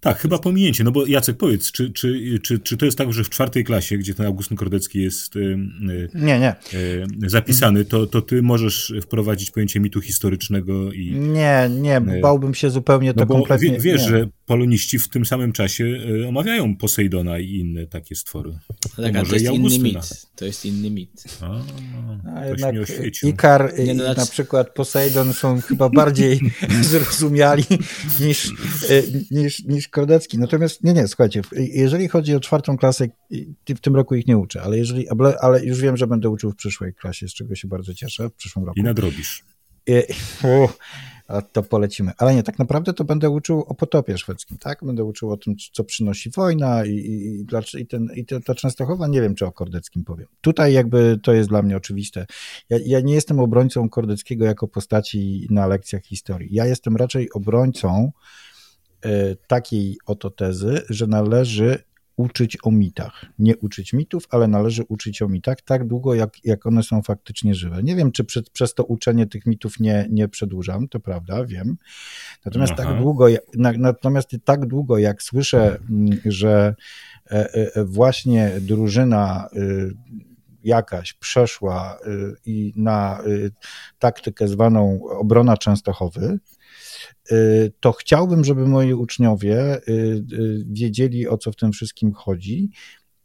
Tak, 0.00 0.18
chyba 0.18 0.38
pominięcie. 0.38 0.84
No 0.84 0.92
bo 0.92 1.06
Jacek, 1.06 1.36
powiedz, 1.36 1.72
czy, 1.72 1.92
czy, 1.92 2.38
czy, 2.42 2.58
czy 2.58 2.76
to 2.76 2.84
jest 2.84 2.98
tak, 2.98 3.12
że 3.12 3.24
w 3.24 3.30
czwartej 3.30 3.64
klasie, 3.64 3.98
gdzie 3.98 4.14
ten 4.14 4.26
Augustyn 4.26 4.56
Kordecki 4.56 5.02
jest 5.02 5.34
nie, 6.14 6.38
nie. 6.38 6.56
zapisany, 7.26 7.84
to, 7.84 8.06
to 8.06 8.22
ty 8.22 8.42
możesz 8.42 8.94
wprowadzić 9.02 9.50
pojęcie 9.50 9.80
mitu 9.80 10.00
historycznego 10.00 10.92
i... 10.92 11.10
Nie, 11.10 11.70
nie, 11.80 12.00
bałbym 12.00 12.54
się 12.54 12.70
zupełnie 12.70 13.12
no 13.16 13.26
to 13.26 13.34
kompletnie... 13.34 13.70
Wie, 13.70 13.78
wiesz, 13.78 14.02
nie. 14.02 14.08
że 14.08 14.28
poloniści 14.46 14.98
w 14.98 15.08
tym 15.08 15.26
samym 15.26 15.52
czasie 15.52 15.98
omawiają 16.28 16.76
Posejdona 16.76 17.38
i 17.38 17.50
inne 17.50 17.86
takie 17.86 18.14
stwory. 18.14 18.58
Tak, 18.96 19.28
to 19.28 19.34
jest 19.34 19.52
inny 19.52 19.78
mit. 19.78 20.26
To 20.36 20.44
jest 20.44 20.66
inny 20.66 20.90
mit. 20.90 21.24
A, 21.40 21.62
a 22.36 22.46
jednak 22.46 22.74
Ikar 23.22 23.72
nie, 23.78 23.94
no, 23.94 24.14
na 24.14 24.26
przykład 24.26 24.74
Poseidon 24.74 25.32
są 25.32 25.60
chyba 25.60 25.88
bardziej 25.88 26.40
zrozumiali 26.90 27.64
niż, 28.20 28.48
e, 28.90 29.02
niż, 29.64 29.74
niż 29.74 29.88
Kordecki. 29.88 30.38
Natomiast 30.38 30.84
nie, 30.84 30.92
nie, 30.92 31.08
słuchajcie, 31.08 31.42
jeżeli 31.52 32.08
chodzi 32.08 32.34
o 32.34 32.40
czwartą 32.40 32.76
klasę, 32.76 33.06
w 33.68 33.80
tym 33.80 33.96
roku 33.96 34.14
ich 34.14 34.26
nie 34.26 34.38
uczę, 34.38 34.62
ale 34.62 34.78
jeżeli, 34.78 35.06
ale 35.40 35.64
już 35.64 35.80
wiem, 35.80 35.96
że 35.96 36.06
będę 36.06 36.28
uczył 36.28 36.50
w 36.50 36.56
przyszłej 36.56 36.94
klasie, 36.94 37.28
z 37.28 37.34
czego 37.34 37.54
się 37.54 37.68
bardzo 37.68 37.94
cieszę, 37.94 38.28
w 38.28 38.34
przyszłym 38.34 38.64
roku. 38.64 38.80
I 38.80 38.82
nadrobisz. 38.82 39.44
uh, 40.44 40.72
a 41.28 41.42
to 41.42 41.62
polecimy. 41.62 42.12
Ale 42.18 42.34
nie, 42.34 42.42
tak 42.42 42.58
naprawdę 42.58 42.92
to 42.92 43.04
będę 43.04 43.30
uczył 43.30 43.60
o 43.60 43.74
potopie 43.74 44.18
szwedzkim, 44.18 44.58
tak? 44.58 44.84
Będę 44.84 45.04
uczył 45.04 45.30
o 45.30 45.36
tym, 45.36 45.54
co 45.72 45.84
przynosi 45.84 46.30
wojna 46.30 46.84
i, 46.84 46.90
i, 46.90 47.40
i, 47.40 47.46
i, 47.82 47.86
ten, 47.86 48.08
i 48.14 48.26
to, 48.26 48.40
ta 48.40 48.54
Częstochowa, 48.54 49.08
nie 49.08 49.20
wiem, 49.20 49.34
czy 49.34 49.46
o 49.46 49.52
Kordeckim 49.52 50.04
powiem. 50.04 50.26
Tutaj 50.40 50.72
jakby 50.72 51.18
to 51.22 51.32
jest 51.32 51.48
dla 51.48 51.62
mnie 51.62 51.76
oczywiste. 51.76 52.26
Ja, 52.70 52.78
ja 52.86 53.00
nie 53.00 53.14
jestem 53.14 53.40
obrońcą 53.40 53.88
Kordeckiego 53.88 54.44
jako 54.44 54.68
postaci 54.68 55.46
na 55.50 55.66
lekcjach 55.66 56.02
historii. 56.02 56.48
Ja 56.52 56.66
jestem 56.66 56.96
raczej 56.96 57.32
obrońcą 57.32 58.12
takiej 59.46 59.96
oto 60.06 60.30
tezy, 60.30 60.82
że 60.90 61.06
należy 61.06 61.78
uczyć 62.16 62.58
o 62.62 62.70
mitach. 62.70 63.26
Nie 63.38 63.56
uczyć 63.56 63.92
mitów, 63.92 64.26
ale 64.30 64.48
należy 64.48 64.82
uczyć 64.88 65.22
o 65.22 65.28
mitach 65.28 65.60
tak 65.60 65.86
długo, 65.86 66.14
jak, 66.14 66.44
jak 66.44 66.66
one 66.66 66.82
są 66.82 67.02
faktycznie 67.02 67.54
żywe. 67.54 67.82
Nie 67.82 67.96
wiem, 67.96 68.12
czy 68.12 68.24
przed, 68.24 68.50
przez 68.50 68.74
to 68.74 68.84
uczenie 68.84 69.26
tych 69.26 69.46
mitów 69.46 69.80
nie, 69.80 70.06
nie 70.10 70.28
przedłużam, 70.28 70.88
to 70.88 71.00
prawda, 71.00 71.44
wiem. 71.44 71.76
Natomiast 72.44 72.72
tak 72.72 72.80
Aha. 72.80 72.90
tak 72.90 73.02
długo, 73.02 73.26
natomiast 73.78 74.36
tak 74.44 74.66
długo, 74.66 74.98
jak 74.98 75.22
słyszę, 75.22 75.78
mm, 75.90 76.18
że 76.24 76.74
e, 77.30 77.54
e, 77.76 77.84
właśnie 77.84 78.52
drużyna 78.60 79.48
y, 79.56 79.94
jakaś 80.64 81.12
przeszła 81.12 81.98
y, 82.06 82.34
i 82.46 82.72
na 82.76 83.22
y, 83.26 83.50
taktykę 83.98 84.48
zwaną 84.48 85.00
obrona 85.08 85.56
Częstochowy, 85.56 86.38
Y, 87.32 87.72
to 87.80 87.92
chciałbym, 87.92 88.44
żeby 88.44 88.66
moi 88.66 88.92
uczniowie 88.92 89.80
wiedzieli, 90.66 91.28
o 91.28 91.38
co 91.38 91.52
w 91.52 91.56
tym 91.56 91.72
wszystkim 91.72 92.12
chodzi. 92.12 92.70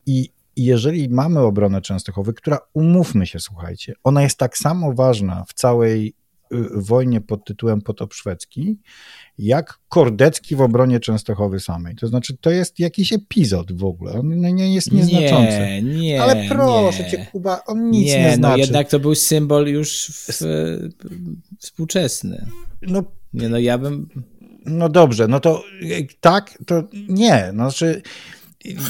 I 0.05 0.29
jeżeli 0.55 1.09
mamy 1.09 1.39
obronę 1.39 1.81
Częstochowy, 1.81 2.33
która, 2.33 2.59
umówmy 2.73 3.27
się, 3.27 3.39
słuchajcie, 3.39 3.93
ona 4.03 4.21
jest 4.21 4.37
tak 4.37 4.57
samo 4.57 4.93
ważna 4.93 5.45
w 5.47 5.53
całej 5.53 6.13
wojnie 6.75 7.21
pod 7.21 7.45
tytułem 7.45 7.81
Potop 7.81 8.13
Szwedzki, 8.13 8.79
jak 9.37 9.79
Kordecki 9.89 10.55
w 10.55 10.61
obronie 10.61 10.99
Częstochowy 10.99 11.59
samej. 11.59 11.95
To 11.95 12.07
znaczy, 12.07 12.37
to 12.41 12.51
jest 12.51 12.79
jakiś 12.79 13.13
epizod 13.13 13.71
w 13.71 13.83
ogóle. 13.83 14.11
On 14.13 14.41
nie 14.41 14.73
jest 14.73 14.91
nieznaczący. 14.91 15.59
Nie, 15.59 15.81
nie. 15.81 16.21
Ale 16.21 16.49
proszę 16.49 17.03
nie. 17.03 17.09
cię, 17.09 17.27
Kuba, 17.31 17.61
on 17.65 17.89
nic 17.89 18.07
nie, 18.07 18.19
nie 18.19 18.27
no 18.27 18.35
znaczy. 18.35 18.57
No 18.57 18.63
jednak 18.63 18.89
to 18.89 18.99
był 18.99 19.15
symbol 19.15 19.67
już 19.67 20.07
w, 20.07 20.41
współczesny. 21.59 22.45
No 22.81 23.03
nie, 23.33 23.49
no 23.49 23.57
ja 23.57 23.77
bym... 23.77 24.09
No 24.65 24.89
dobrze, 24.89 25.27
no 25.27 25.39
to 25.39 25.63
tak, 26.19 26.57
to 26.65 26.83
nie, 27.09 27.51
no 27.53 27.63
znaczy... 27.63 28.01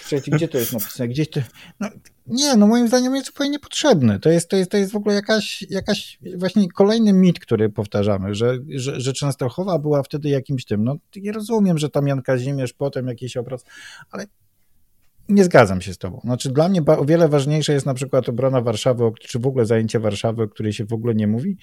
Słuchajcie, 0.00 0.30
gdzie 0.30 0.48
to 0.48 0.58
jest 0.58 0.72
napisane? 0.72 1.08
Gdzieś 1.08 1.30
to... 1.30 1.40
No, 1.80 1.88
nie, 2.26 2.56
no 2.56 2.66
moim 2.66 2.88
zdaniem 2.88 3.14
jest 3.14 3.26
zupełnie 3.26 3.50
niepotrzebny. 3.50 4.20
To 4.20 4.30
jest, 4.30 4.48
to 4.48 4.56
jest, 4.56 4.70
to 4.70 4.76
jest 4.76 4.92
w 4.92 4.96
ogóle 4.96 5.14
jakaś, 5.14 5.66
jakaś 5.70 6.18
właśnie 6.36 6.68
kolejny 6.68 7.12
mit, 7.12 7.40
który 7.40 7.70
powtarzamy, 7.70 8.34
że, 8.34 8.58
że, 8.68 9.00
że 9.00 9.12
Częstochowa 9.12 9.78
była 9.78 10.02
wtedy 10.02 10.28
jakimś 10.28 10.64
tym. 10.64 10.84
No 10.84 10.96
nie 11.16 11.32
rozumiem, 11.32 11.78
że 11.78 11.90
tam 11.90 12.06
Jan 12.06 12.22
Kazimierz, 12.22 12.72
potem 12.72 13.06
jakiś 13.06 13.36
obraz, 13.36 13.64
ale 14.10 14.26
nie 15.28 15.44
zgadzam 15.44 15.80
się 15.80 15.94
z 15.94 15.98
tobą. 15.98 16.20
Znaczy 16.24 16.50
dla 16.50 16.68
mnie 16.68 16.82
o 16.86 17.04
wiele 17.04 17.28
ważniejsze 17.28 17.72
jest 17.72 17.86
na 17.86 17.94
przykład 17.94 18.28
obrona 18.28 18.60
Warszawy, 18.60 19.10
czy 19.20 19.38
w 19.38 19.46
ogóle 19.46 19.66
zajęcie 19.66 20.00
Warszawy, 20.00 20.42
o 20.42 20.48
której 20.48 20.72
się 20.72 20.84
w 20.84 20.92
ogóle 20.92 21.14
nie 21.14 21.26
mówi, 21.26 21.56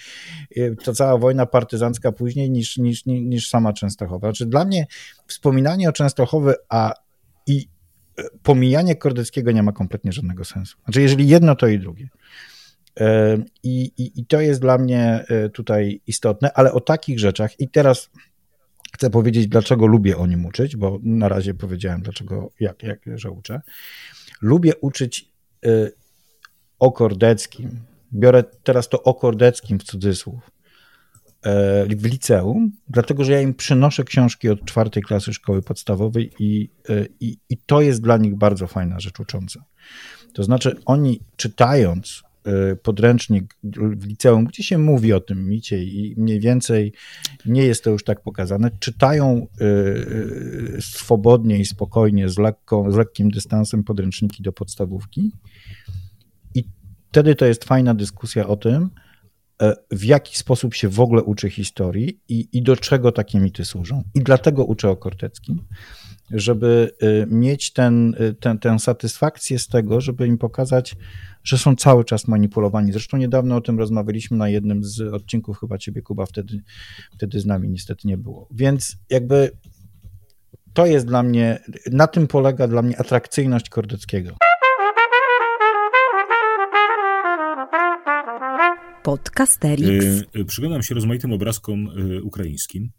y, 0.57 0.75
to 0.83 0.93
cała 0.93 1.17
wojna 1.17 1.45
partyzancka 1.45 2.11
później 2.11 2.51
niż, 2.51 2.77
niż, 2.77 3.05
niż 3.05 3.49
sama 3.49 3.73
Częstochowa. 3.73 4.27
Znaczy 4.27 4.45
dla 4.45 4.65
mnie 4.65 4.87
wspominanie 5.27 5.89
o 5.89 5.91
Częstochowy, 5.91 6.53
a 6.69 6.93
i 7.47 7.67
pomijanie 8.43 8.95
Kordeckiego 8.95 9.51
nie 9.51 9.63
ma 9.63 9.71
kompletnie 9.71 10.11
żadnego 10.11 10.45
sensu. 10.45 10.77
Znaczy 10.83 11.01
jeżeli 11.01 11.27
jedno, 11.27 11.55
to 11.55 11.67
i 11.67 11.79
drugie. 11.79 12.09
Y, 13.01 13.03
I, 13.63 13.91
i, 13.97 14.19
I 14.19 14.25
to 14.25 14.41
jest 14.41 14.61
dla 14.61 14.77
mnie 14.77 15.25
tutaj 15.53 16.01
istotne, 16.07 16.53
ale 16.53 16.73
o 16.73 16.81
takich 16.81 17.19
rzeczach 17.19 17.59
i 17.59 17.69
teraz 17.69 18.09
Chcę 18.93 19.09
powiedzieć, 19.09 19.47
dlaczego 19.47 19.87
lubię 19.87 20.17
o 20.17 20.27
nim 20.27 20.45
uczyć, 20.45 20.75
bo 20.75 20.99
na 21.03 21.29
razie 21.29 21.53
powiedziałem, 21.53 22.01
dlaczego, 22.01 22.49
jak, 22.59 22.83
jak 22.83 22.99
że 23.15 23.31
uczę. 23.31 23.61
Lubię 24.41 24.75
uczyć 24.81 25.31
y, 25.65 25.91
o 26.79 26.91
Kordeckim. 26.91 27.79
Biorę 28.13 28.43
teraz 28.63 28.89
to 28.89 29.03
o 29.03 29.13
Kordeckim 29.13 29.79
w 29.79 29.83
cudzysłów 29.83 30.51
w 31.97 32.05
liceum, 32.05 32.71
dlatego 32.87 33.23
że 33.23 33.31
ja 33.31 33.41
im 33.41 33.53
przynoszę 33.53 34.03
książki 34.03 34.49
od 34.49 34.65
czwartej 34.65 35.03
klasy 35.03 35.33
szkoły 35.33 35.61
podstawowej 35.61 36.31
i, 36.39 36.69
y, 36.89 37.07
i, 37.19 37.37
i 37.49 37.57
to 37.57 37.81
jest 37.81 38.01
dla 38.01 38.17
nich 38.17 38.35
bardzo 38.35 38.67
fajna 38.67 38.99
rzecz 38.99 39.19
ucząca. 39.19 39.63
To 40.33 40.43
znaczy, 40.43 40.75
oni 40.85 41.19
czytając 41.35 42.23
Y, 42.47 42.75
podręcznik 42.75 43.57
w 43.73 44.05
liceum, 44.05 44.45
gdzie 44.45 44.63
się 44.63 44.77
mówi 44.77 45.13
o 45.13 45.19
tym 45.19 45.47
micie 45.49 45.83
i 45.83 46.15
mniej 46.17 46.39
więcej 46.39 46.93
nie 47.45 47.63
jest 47.63 47.83
to 47.83 47.89
już 47.89 48.03
tak 48.03 48.21
pokazane, 48.21 48.71
czytają 48.79 49.47
swobodnie 50.79 51.59
i 51.59 51.65
spokojnie, 51.65 52.29
z, 52.29 52.37
lekką, 52.37 52.91
z 52.91 52.95
lekkim 52.95 53.29
dystansem 53.31 53.83
podręczniki 53.83 54.43
do 54.43 54.53
podstawówki 54.53 55.31
i 56.55 56.63
wtedy 57.09 57.35
to 57.35 57.45
jest 57.45 57.65
fajna 57.65 57.93
dyskusja 57.93 58.47
o 58.47 58.55
tym, 58.55 58.89
w 59.91 60.03
jaki 60.03 60.37
sposób 60.37 60.73
się 60.73 60.89
w 60.89 60.99
ogóle 60.99 61.23
uczy 61.23 61.49
historii 61.49 62.19
i, 62.29 62.47
i 62.51 62.61
do 62.61 62.75
czego 62.75 63.11
takie 63.11 63.39
mity 63.39 63.65
służą. 63.65 64.03
I 64.15 64.19
dlatego 64.19 64.65
uczę 64.65 64.89
o 64.89 64.95
Korteckim, 64.95 65.65
żeby 66.31 66.91
mieć 67.27 67.73
ten, 67.73 68.15
ten, 68.39 68.59
tę 68.59 68.79
satysfakcję 68.79 69.59
z 69.59 69.67
tego, 69.67 70.01
żeby 70.01 70.27
im 70.27 70.37
pokazać, 70.37 70.95
że 71.43 71.57
są 71.57 71.75
cały 71.75 72.05
czas 72.05 72.27
manipulowani. 72.27 72.91
Zresztą 72.91 73.17
niedawno 73.17 73.55
o 73.55 73.61
tym 73.61 73.79
rozmawialiśmy 73.79 74.37
na 74.37 74.49
jednym 74.49 74.83
z 74.83 75.01
odcinków, 75.01 75.59
chyba 75.59 75.77
ciebie, 75.77 76.01
Kuba, 76.01 76.25
wtedy, 76.25 76.61
wtedy 77.13 77.39
z 77.39 77.45
nami 77.45 77.69
niestety 77.69 78.07
nie 78.07 78.17
było. 78.17 78.47
Więc 78.51 78.97
jakby 79.09 79.51
to 80.73 80.85
jest 80.85 81.05
dla 81.05 81.23
mnie, 81.23 81.59
na 81.91 82.07
tym 82.07 82.27
polega 82.27 82.67
dla 82.67 82.81
mnie 82.81 82.99
atrakcyjność 82.99 83.69
Kordeckiego. 83.69 84.35
Podcasterix. 89.09 90.05
E, 90.33 90.45
przyglądam 90.45 90.83
się 90.83 90.95
rozmaitym 90.95 91.33
obrazkom 91.33 91.89
e, 91.89 92.21
ukraińskim 92.21 92.91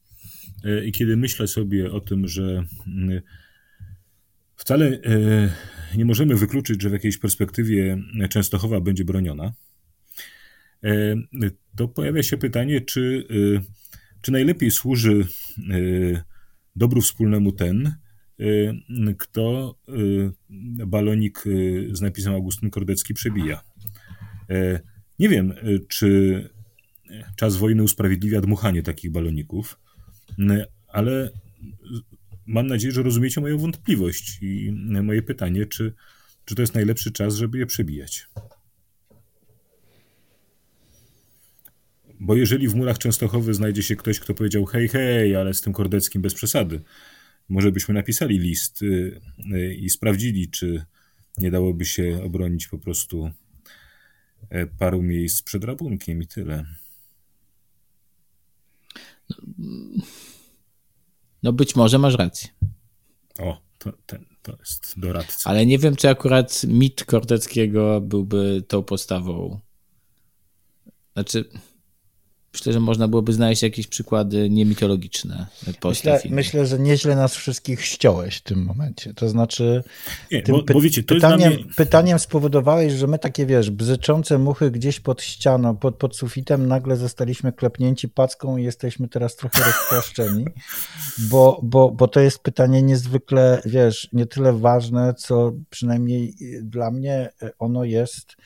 i 0.87 0.93
kiedy 0.93 1.17
myślę 1.17 1.49
sobie 1.49 1.93
o 1.93 2.01
tym, 2.01 2.29
że 2.29 2.65
wcale 4.57 4.99
nie 5.97 6.05
możemy 6.05 6.37
wykluczyć, 6.37 6.83
że 6.83 6.91
w 6.91 6.93
jakiejś 6.93 7.19
perspektywie 7.19 8.03
Częstochowa 8.31 8.81
będzie 8.81 9.05
broniona, 9.05 9.53
to 11.77 11.89
pojawia 11.89 12.23
się 12.23 12.37
pytanie, 12.37 12.81
czy, 12.81 13.27
czy 14.21 14.33
najlepiej 14.33 14.71
służy 14.71 15.27
dobru 16.77 17.01
wspólnemu 17.01 17.53
ten, 17.53 17.95
kto 19.19 19.75
balonik 20.87 21.45
z 21.93 22.01
napisem 22.01 22.35
Augustyn 22.35 22.71
Kordecki 22.71 23.15
przebija. 23.15 23.61
Nie 25.21 25.29
wiem, 25.29 25.55
czy 25.89 26.49
czas 27.37 27.57
wojny 27.57 27.83
usprawiedliwia 27.83 28.41
dmuchanie 28.41 28.83
takich 28.83 29.11
baloników, 29.11 29.79
ale 30.89 31.31
mam 32.47 32.67
nadzieję, 32.67 32.93
że 32.93 33.03
rozumiecie 33.03 33.41
moją 33.41 33.59
wątpliwość 33.59 34.39
i 34.43 34.73
moje 35.03 35.23
pytanie, 35.23 35.67
czy, 35.67 35.93
czy 36.45 36.55
to 36.55 36.63
jest 36.63 36.75
najlepszy 36.75 37.13
czas, 37.13 37.35
żeby 37.35 37.59
je 37.59 37.67
przebijać. 37.67 38.27
Bo 42.21 42.37
jeżeli 42.37 42.69
w 42.69 42.75
murach 42.75 42.99
Częstochowy 42.99 43.55
znajdzie 43.55 43.83
się 43.83 43.97
ktoś, 43.97 44.21
kto 44.21 44.35
powiedział 44.35 44.65
hej, 44.67 44.89
hej, 44.89 45.37
ale 45.37 45.55
z 45.55 45.61
tym 45.61 45.73
Kordeckim 45.73 46.23
bez 46.23 46.35
przesady, 46.35 46.81
może 47.49 47.73
byśmy 47.73 47.95
napisali 47.95 48.39
list 48.39 48.83
y, 48.83 49.21
i 49.75 49.91
sprawdzili, 49.91 50.51
czy 50.51 50.85
nie 51.39 51.51
dałoby 51.51 51.85
się 51.85 52.21
obronić 52.25 52.69
po 52.69 52.79
prostu 52.79 53.27
e, 53.27 53.50
paru 54.79 55.03
miejsc 55.03 55.43
przed 55.43 55.65
rabunkiem 55.65 56.23
i 56.23 56.27
tyle. 56.27 56.65
No 61.43 61.53
być 61.53 61.77
może 61.77 61.99
masz 61.99 62.15
rację. 62.15 62.49
O, 63.39 63.63
to, 63.79 63.93
ten, 64.07 64.25
to 64.43 64.57
jest 64.59 64.95
doradca. 64.97 65.51
Ale 65.51 65.67
nie 65.67 65.79
wiem, 65.79 65.97
czy 65.97 66.09
akurat 66.09 66.65
mit 66.65 67.05
Kordeckiego 67.05 68.01
byłby 68.01 68.63
tą 68.69 68.83
postawą. 68.83 69.61
Znaczy, 71.13 71.45
Myślę, 72.53 72.73
że 72.73 72.81
można 72.81 73.09
byłoby 73.09 73.33
znaleźć 73.33 73.63
jakieś 73.63 73.87
przykłady 73.87 74.51
niemitologiczne 74.51 75.47
myślę, 75.85 76.21
myślę, 76.31 76.67
że 76.67 76.79
nieźle 76.79 77.17
nas 77.17 77.35
wszystkich 77.35 77.85
ściąłeś 77.85 78.37
w 78.37 78.43
tym 78.43 78.65
momencie. 78.65 79.15
To 79.15 79.29
znaczy, 79.29 79.83
Nie, 80.33 80.43
tym 80.43 80.55
bo, 80.55 80.63
bo 80.73 80.81
wiecie, 80.81 81.03
pytaniem, 81.03 81.53
mnie... 81.53 81.65
pytaniem 81.77 82.19
spowodowałeś, 82.19 82.93
że 82.93 83.07
my 83.07 83.19
takie, 83.19 83.47
wiesz, 83.47 83.71
bzyczące 83.71 84.39
muchy 84.39 84.71
gdzieś 84.71 85.01
pod 85.01 85.23
ścianą, 85.23 85.77
pod, 85.77 85.97
pod 85.97 86.17
sufitem, 86.17 86.67
nagle 86.67 86.97
zostaliśmy 86.97 87.53
klepnięci 87.53 88.09
packą 88.09 88.57
i 88.57 88.65
jesteśmy 88.65 89.09
teraz 89.09 89.37
trochę 89.37 89.65
rozpłaszczeni, 89.65 90.45
bo, 91.19 91.61
bo, 91.63 91.91
bo 91.91 92.09
to 92.09 92.21
jest 92.21 92.39
pytanie 92.39 92.83
niezwykle, 92.83 93.63
wiesz, 93.65 94.09
nie 94.13 94.27
tyle 94.27 94.53
ważne, 94.53 95.15
co 95.15 95.53
przynajmniej 95.71 96.35
dla 96.63 96.91
mnie 96.91 97.29
ono 97.59 97.85
jest 97.85 98.37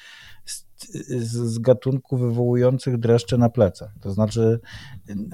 z, 1.18 1.58
gatunku 1.58 2.16
wywołujących 2.16 2.98
dreszcze 2.98 3.38
na 3.38 3.48
plecach. 3.48 3.94
To 4.00 4.12
znaczy, 4.12 4.60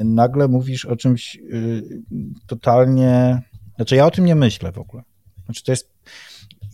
nagle 0.04 0.49
mówisz 0.49 0.85
o 0.85 0.97
czymś 0.97 1.37
y, 1.37 2.02
totalnie. 2.47 3.42
Znaczy, 3.76 3.97
ja 3.97 4.07
o 4.07 4.11
tym 4.11 4.25
nie 4.25 4.35
myślę 4.35 4.73
w 4.73 4.78
ogóle. 4.78 5.02
Znaczy, 5.45 5.64
to 5.64 5.73
jest. 5.73 5.92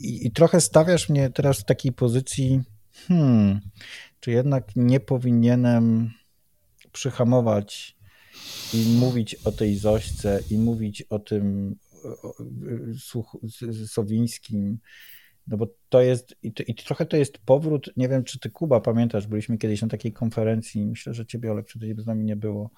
I, 0.01 0.27
i 0.27 0.31
trochę 0.31 0.61
stawiasz 0.61 1.09
mnie 1.09 1.31
teraz 1.31 1.61
w 1.61 1.65
takiej 1.65 1.93
pozycji, 1.93 2.61
hmm, 3.09 3.61
czy 4.21 4.31
jednak 4.31 4.77
nie 4.77 5.01
powinienem 5.01 6.11
przyhamować 6.93 7.97
i 8.75 8.97
mówić 8.99 9.35
o 9.35 9.53
tej 9.53 9.77
Zośce 9.77 10.41
i 10.51 10.59
mówić 10.59 11.03
o 11.03 11.19
tym 11.19 11.77
Sowińskim, 13.87 14.79
no 15.47 15.57
bo 15.57 15.67
to 15.89 16.01
jest, 16.01 16.37
i, 16.43 16.53
to, 16.53 16.63
i 16.67 16.75
trochę 16.75 17.07
to 17.07 17.17
jest 17.17 17.39
powrót, 17.39 17.91
nie 17.97 18.09
wiem, 18.09 18.25
czy 18.25 18.39
ty 18.39 18.51
Kuba 18.51 18.81
pamiętasz, 18.81 19.27
byliśmy 19.27 19.59
kiedyś 19.59 19.83
na 19.83 19.89
takiej 19.89 20.13
konferencji, 20.13 20.87
myślę, 20.87 21.15
że 21.15 21.27
ciebie, 21.27 21.53
Olek, 21.53 21.69
wtedy 21.69 22.03
z 22.03 22.07
nami 22.07 22.25
nie 22.25 22.37
było, 22.37 22.71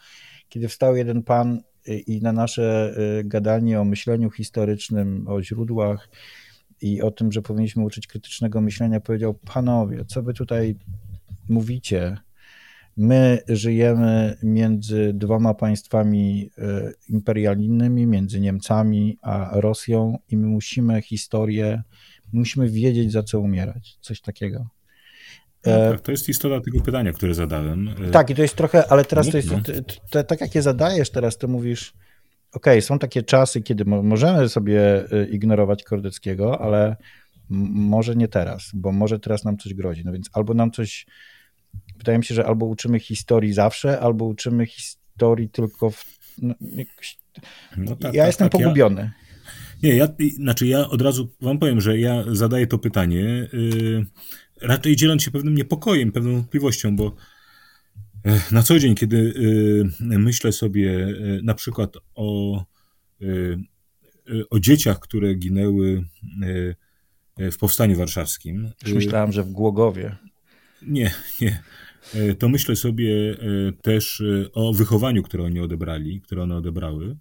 kiedy 0.48 0.68
wstał 0.68 0.96
jeden 0.96 1.22
pan 1.22 1.60
i 2.06 2.22
na 2.22 2.32
nasze 2.32 2.94
y, 3.20 3.24
gadanie 3.24 3.80
o 3.80 3.84
myśleniu 3.84 4.30
historycznym, 4.30 5.28
o 5.28 5.42
źródłach 5.42 6.08
i 6.80 7.02
o 7.02 7.10
tym, 7.10 7.32
że 7.32 7.42
powinniśmy 7.42 7.84
uczyć 7.84 8.06
krytycznego 8.06 8.60
myślenia, 8.60 9.00
powiedział, 9.00 9.34
panowie, 9.34 10.04
co 10.04 10.22
wy 10.22 10.34
tutaj 10.34 10.76
mówicie, 11.48 12.16
My 13.00 13.38
żyjemy 13.48 14.36
między 14.42 15.12
dwoma 15.14 15.54
państwami 15.54 16.50
e, 16.58 16.92
imperialnymi, 17.08 18.06
między 18.06 18.40
Niemcami 18.40 19.18
a 19.22 19.50
Rosją, 19.52 20.18
i 20.28 20.36
my 20.36 20.46
musimy 20.46 21.02
historię, 21.02 21.82
musimy 22.32 22.68
wiedzieć, 22.68 23.12
za 23.12 23.22
co 23.22 23.40
umierać. 23.40 23.98
Coś 24.00 24.20
takiego. 24.20 24.66
No 25.66 25.90
tak, 25.90 26.00
to 26.00 26.10
jest 26.10 26.28
istota 26.28 26.60
tego 26.60 26.80
pytania, 26.80 27.12
które 27.12 27.34
zadałem. 27.34 27.88
E, 27.88 28.10
tak, 28.10 28.30
i 28.30 28.34
to 28.34 28.42
jest 28.42 28.56
trochę, 28.56 28.92
ale 28.92 29.04
teraz 29.04 29.30
to 29.30 29.36
jest, 29.36 29.48
to, 30.10 30.24
tak 30.24 30.40
jak 30.40 30.54
je 30.54 30.62
zadajesz 30.62 31.10
teraz, 31.10 31.38
to 31.38 31.48
mówisz, 31.48 31.94
ok, 32.52 32.66
są 32.80 32.98
takie 32.98 33.22
czasy, 33.22 33.62
kiedy 33.62 33.84
możemy 33.84 34.48
sobie 34.48 35.04
e, 35.12 35.28
ignorować 35.28 35.84
Kordeckiego, 35.84 36.60
ale 36.60 36.96
może 37.50 38.16
nie 38.16 38.28
teraz, 38.28 38.70
bo 38.74 38.92
może 38.92 39.18
teraz 39.18 39.44
nam 39.44 39.56
coś 39.56 39.74
grozi. 39.74 40.02
No 40.04 40.12
więc 40.12 40.30
albo 40.32 40.54
nam 40.54 40.70
coś 40.70 41.06
wydaje 41.98 42.18
mi 42.18 42.24
się, 42.24 42.34
że 42.34 42.46
albo 42.46 42.66
uczymy 42.66 43.00
historii 43.00 43.52
zawsze, 43.52 44.00
albo 44.00 44.24
uczymy 44.24 44.66
historii 44.66 45.48
tylko 45.48 45.90
w. 45.90 46.04
No, 46.42 46.54
jakoś... 46.60 47.18
no 47.76 47.96
tak, 47.96 48.14
ja 48.14 48.22
tak, 48.22 48.26
jestem 48.26 48.48
tak, 48.48 48.60
pogubiony. 48.60 49.02
Ja... 49.02 49.27
Nie, 49.82 49.96
ja, 49.96 50.08
znaczy 50.36 50.66
ja 50.66 50.88
od 50.88 51.02
razu 51.02 51.34
wam 51.40 51.58
powiem, 51.58 51.80
że 51.80 51.98
ja 51.98 52.24
zadaję 52.32 52.66
to 52.66 52.78
pytanie, 52.78 53.48
yy, 53.52 54.06
raczej 54.60 54.96
dzieląc 54.96 55.22
się 55.22 55.30
pewnym 55.30 55.54
niepokojem, 55.54 56.12
pewną 56.12 56.32
wątpliwością, 56.32 56.96
bo 56.96 57.16
yy, 58.24 58.32
na 58.52 58.62
co 58.62 58.78
dzień, 58.78 58.94
kiedy 58.94 59.34
yy, 60.00 60.18
myślę 60.18 60.52
sobie 60.52 60.90
yy, 60.90 61.40
na 61.42 61.54
przykład 61.54 61.96
o, 62.14 62.64
yy, 63.20 63.58
yy, 64.26 64.48
o 64.48 64.60
dzieciach, 64.60 65.00
które 65.00 65.34
ginęły 65.34 66.04
w 67.52 67.58
Powstaniu 67.58 67.96
Warszawskim. 67.96 68.70
Już 68.84 68.92
myślałem, 68.92 69.32
że 69.32 69.42
w 69.42 69.50
Głogowie. 69.50 70.16
Nie, 70.82 71.14
nie. 71.40 71.62
To 72.38 72.48
myślę 72.48 72.76
sobie 72.76 73.36
też 73.82 74.22
o 74.52 74.72
wychowaniu, 74.72 75.22
które 75.22 75.44
oni 75.44 75.60
odebrali, 75.60 76.20
które 76.20 76.42
one 76.42 76.56
odebrały. 76.56 77.16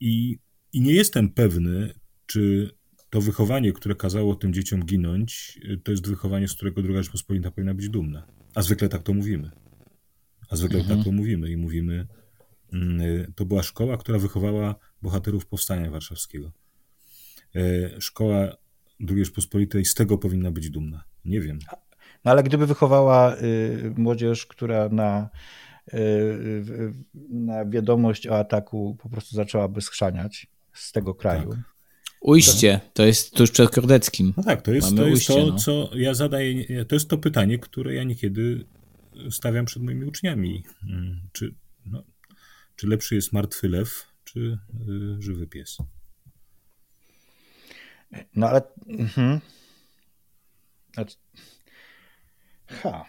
I, 0.00 0.38
I 0.76 0.80
nie 0.80 0.92
jestem 0.92 1.28
pewny, 1.28 1.94
czy 2.26 2.70
to 3.10 3.20
wychowanie, 3.20 3.72
które 3.72 3.94
kazało 3.94 4.34
tym 4.34 4.52
dzieciom 4.52 4.84
ginąć, 4.84 5.60
to 5.84 5.90
jest 5.90 6.08
wychowanie, 6.08 6.48
z 6.48 6.54
którego 6.54 6.82
druga 6.82 7.02
Rzeczpospolita 7.02 7.50
powinna 7.50 7.74
być 7.74 7.88
dumna. 7.88 8.26
A 8.54 8.62
zwykle 8.62 8.88
tak 8.88 9.02
to 9.02 9.14
mówimy. 9.14 9.50
A 10.50 10.56
zwykle 10.56 10.78
mhm. 10.78 10.96
tak 10.96 11.04
to 11.04 11.12
mówimy 11.12 11.50
i 11.50 11.56
mówimy, 11.56 12.06
mm, 12.72 13.32
to 13.36 13.44
była 13.44 13.62
szkoła, 13.62 13.96
która 13.96 14.18
wychowała 14.18 14.74
bohaterów 15.02 15.46
Powstania 15.46 15.90
Warszawskiego. 15.90 16.52
Szkoła 17.98 18.56
II 19.08 19.18
Rzeczpospolitej 19.18 19.84
z 19.84 19.94
tego 19.94 20.18
powinna 20.18 20.50
być 20.50 20.70
dumna. 20.70 21.04
Nie 21.24 21.40
wiem. 21.40 21.58
No 22.24 22.30
ale 22.30 22.42
gdyby 22.42 22.66
wychowała 22.66 23.36
y, 23.36 23.94
młodzież, 23.96 24.46
która 24.46 24.88
na, 24.88 25.28
y, 25.94 26.92
na 27.30 27.64
wiadomość 27.64 28.26
o 28.26 28.38
ataku 28.38 28.96
po 29.02 29.08
prostu 29.08 29.36
zaczęłaby 29.36 29.80
schrzaniać 29.80 30.55
z 30.76 30.92
tego 30.92 31.14
kraju. 31.14 31.50
Tak. 31.50 31.58
Ujście, 32.20 32.80
to 32.94 33.06
jest 33.06 33.34
tuż 33.34 33.50
przed 33.50 33.70
Kordeckim. 33.70 34.32
No 34.36 34.42
tak, 34.42 34.62
to 34.62 34.72
jest, 34.72 34.96
to, 34.96 35.06
jest 35.06 35.14
ujście, 35.14 35.34
to 35.34 35.46
no. 35.46 35.58
co 35.58 35.90
ja 35.94 36.14
zadaję, 36.14 36.84
to 36.84 36.94
jest 36.94 37.08
to 37.08 37.18
pytanie, 37.18 37.58
które 37.58 37.94
ja 37.94 38.04
niekiedy 38.04 38.64
stawiam 39.30 39.64
przed 39.64 39.82
moimi 39.82 40.04
uczniami. 40.04 40.64
Mm, 40.88 41.20
czy, 41.32 41.54
no, 41.86 42.02
czy 42.76 42.86
lepszy 42.86 43.14
jest 43.14 43.32
martwy 43.32 43.68
lew, 43.68 44.06
czy 44.24 44.58
y, 45.18 45.22
żywy 45.22 45.46
pies? 45.46 45.78
No 48.34 48.48
ale... 48.48 48.62
Mhm. 48.88 49.40
Znaczy, 50.94 51.16
Ha. 52.66 53.04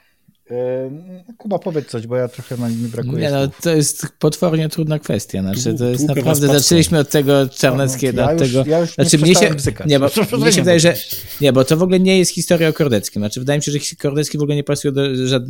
Kuba, 1.37 1.59
powiedz 1.59 1.87
coś, 1.87 2.07
bo 2.07 2.15
ja 2.15 2.27
trochę 2.27 2.57
na 2.57 2.69
mi 2.69 2.75
brakuje. 2.75 3.21
Nie, 3.21 3.31
no, 3.31 3.47
to 3.61 3.69
jest 3.69 4.07
potwornie 4.19 4.69
trudna 4.69 4.99
kwestia. 4.99 5.41
Znaczy, 5.41 5.73
to 5.73 5.85
jest 5.85 6.07
naprawdę, 6.07 6.47
zaczęliśmy 6.47 6.99
od 6.99 7.09
tego 7.09 7.49
Czarneckiego, 7.49 8.21
ja 8.21 8.31
od 8.31 8.37
tego. 8.37 8.63
Ja 8.65 8.79
już 8.79 8.93
znaczy, 8.93 9.17
mnie 9.17 9.35
się, 9.35 9.55
nie, 9.85 9.99
bo, 9.99 10.09
mnie 10.37 10.51
się 10.51 10.61
wydaje, 10.61 10.79
że. 10.79 10.95
Nie, 11.41 11.53
bo 11.53 11.63
to 11.63 11.77
w 11.77 11.83
ogóle 11.83 11.99
nie 11.99 12.19
jest 12.19 12.31
historia 12.31 12.69
o 12.69 12.73
Kordeckim. 12.73 13.21
Znaczy, 13.21 13.39
wydaje 13.39 13.59
mi 13.59 13.63
się, 13.63 13.71
że 13.71 13.79
Kordecki 14.01 14.37
w 14.37 14.41
ogóle 14.41 14.55
nie 14.55 14.63
pasuje 14.63 14.91
do, 14.91 15.01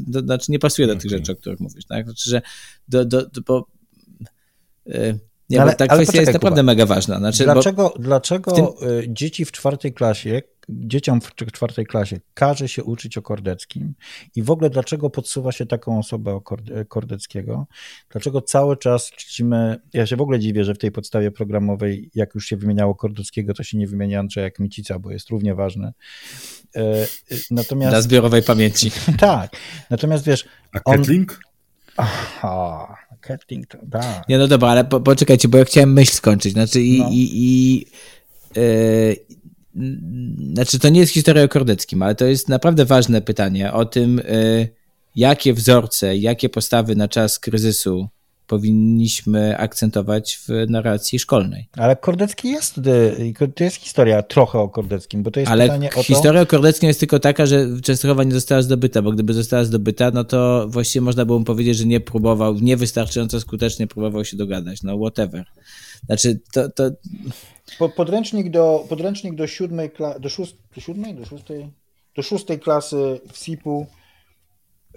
do 0.08 0.20
znaczy 0.20 0.52
nie 0.52 0.60
pasuje 0.60 0.88
do 0.88 0.96
tych 0.96 1.12
rzeczy, 1.12 1.32
o 1.32 1.36
których 1.36 1.60
mówisz, 1.60 1.86
tak? 1.86 2.06
Znaczy, 2.06 2.30
że 2.30 2.42
do, 2.88 3.06
do, 3.06 3.26
do 3.26 3.42
bo, 3.42 3.68
yy, 4.86 5.20
nie, 5.50 5.62
ale, 5.62 5.72
bo 5.72 5.78
ta 5.78 5.88
kwestia 5.88 6.06
poczekaj, 6.06 6.22
jest 6.22 6.34
naprawdę 6.34 6.62
Kuba. 6.62 6.72
mega 6.72 6.86
ważna. 6.86 7.18
Znaczy, 7.18 7.44
dlaczego 7.44 7.94
dlaczego 8.00 8.52
tym... 8.52 8.66
Y, 8.90 9.06
dzieci 9.08 9.46
w 9.46 9.52
czwartej 9.52 9.94
klasie 9.94 10.42
dzieciom 10.70 11.22
w 11.22 11.36
czwartej 11.52 11.86
klasie 11.86 12.20
każe 12.34 12.70
się 12.70 12.84
uczyć 12.84 13.18
o 13.18 13.22
Kordeckim 13.22 13.94
i 14.36 14.44
w 14.44 14.52
ogóle 14.52 14.70
dlaczego 14.70 15.10
podsuwa 15.10 15.52
się 15.52 15.66
taką 15.66 16.00
osobę 16.00 16.34
o 16.34 16.42
Kordeckiego? 16.88 17.68
Dlaczego 18.10 18.42
cały 18.42 18.78
czas 18.78 19.12
czcimy, 19.12 19.80
ja 19.94 20.06
się 20.06 20.16
w 20.16 20.22
ogóle 20.22 20.40
dziwię, 20.40 20.64
że 20.64 20.74
w 20.74 20.78
tej 20.78 20.92
podstawie 20.92 21.32
programowej, 21.32 22.10
jak 22.16 22.36
już 22.36 22.46
się 22.46 22.58
wymieniało 22.58 22.96
Kordeckiego, 22.96 23.54
to 23.54 23.64
się 23.64 23.78
nie 23.78 23.88
wymienia 23.88 24.20
Andrzeja 24.20 24.52
Kmicica, 24.52 25.00
bo 25.00 25.12
jest 25.12 25.30
równie 25.30 25.56
ważny. 25.56 25.92
E, 26.76 26.82
e, 26.82 27.08
natomiast... 27.52 27.92
Dla 27.92 28.02
zbiorowej 28.02 28.44
pamięci. 28.44 28.92
tak, 29.20 29.52
natomiast 29.90 30.26
wiesz... 30.26 30.46
A 30.72 30.80
Ketling? 30.80 31.32
On... 31.32 31.38
Aha, 31.98 32.98
Ketling, 33.22 33.68
to 33.68 33.78
tak. 33.92 34.30
Nie, 34.30 34.38
no 34.38 34.48
dobra, 34.48 34.70
ale 34.70 34.86
po, 34.86 35.00
poczekajcie, 35.00 35.48
bo 35.48 35.58
ja 35.58 35.66
chciałem 35.66 35.94
myśl 35.94 36.12
skończyć. 36.12 36.54
Znaczy 36.54 36.82
i, 36.82 37.00
no. 37.00 37.10
i, 37.12 37.30
i 37.34 37.86
yy, 38.56 39.16
znaczy 40.54 40.80
to 40.80 40.90
nie 40.90 41.00
jest 41.00 41.14
historia 41.14 41.44
o 41.44 41.48
Kordeckim, 41.48 42.04
ale 42.04 42.16
to 42.16 42.26
jest 42.26 42.50
naprawdę 42.50 42.86
ważne 42.86 43.22
pytanie 43.22 43.74
o 43.74 43.86
tym, 43.86 44.20
y, 44.20 44.70
jakie 45.16 45.54
wzorce, 45.54 46.18
jakie 46.18 46.50
postawy 46.50 46.96
na 46.96 47.08
czas 47.08 47.40
kryzysu 47.40 48.08
powinniśmy 48.48 49.58
akcentować 49.58 50.40
w 50.48 50.70
narracji 50.70 51.20
szkolnej. 51.20 51.70
Ale 51.78 51.96
Kordecki 51.96 52.50
jest, 52.50 52.80
to 53.56 53.64
jest 53.64 53.76
historia 53.76 54.24
trochę 54.24 54.60
o 54.60 54.70
Kordeckim, 54.70 55.24
bo 55.24 55.32
to 55.32 55.40
jest 55.40 55.52
Ale 55.52 55.64
pytanie 55.64 55.90
o 55.90 55.94
to... 55.94 56.04
historia 56.04 56.42
o 56.42 56.46
Kordeckim 56.46 56.88
jest 56.88 57.00
tylko 57.00 57.20
taka, 57.20 57.46
że 57.46 57.66
Częstochowa 57.84 58.24
nie 58.24 58.32
została 58.32 58.62
zdobyta, 58.62 59.02
bo 59.02 59.12
gdyby 59.12 59.34
została 59.34 59.64
zdobyta, 59.64 60.12
no 60.12 60.24
to 60.24 60.68
właściwie 60.70 61.04
można 61.04 61.26
było 61.26 61.44
powiedzieć, 61.44 61.78
że 61.78 61.86
nie 61.86 62.00
próbował, 62.00 62.54
niewystarczająco 62.54 63.40
skutecznie 63.40 63.88
próbował 63.88 64.26
się 64.26 64.38
dogadać, 64.38 64.84
no 64.84 64.98
whatever. 64.98 65.46
Znaczy, 66.06 66.40
to... 66.54 66.70
to... 66.70 66.92
Podręcznik 67.96 68.50
do, 68.50 68.86
podręcznik 68.90 69.36
do 69.36 69.48
siódmej, 69.48 69.92
do, 70.20 70.30
szóst, 70.30 70.56
do 70.76 70.82
siódmej, 70.82 71.14
do 71.14 71.26
szóstej, 71.26 71.72
do 72.16 72.22
szóstej 72.24 72.60
klasy 72.60 73.20
w 73.32 73.38
SIP-u 73.38 73.86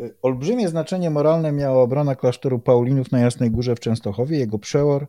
y, 0.00 0.14
Olbrzymie 0.22 0.68
znaczenie 0.68 1.10
moralne 1.10 1.52
miała 1.52 1.82
obrona 1.82 2.14
klasztoru 2.14 2.58
Paulinów 2.58 3.12
na 3.12 3.18
Jasnej 3.18 3.50
Górze 3.50 3.76
w 3.76 3.80
Częstochowie. 3.80 4.38
Jego 4.38 4.58
przełor, 4.58 5.06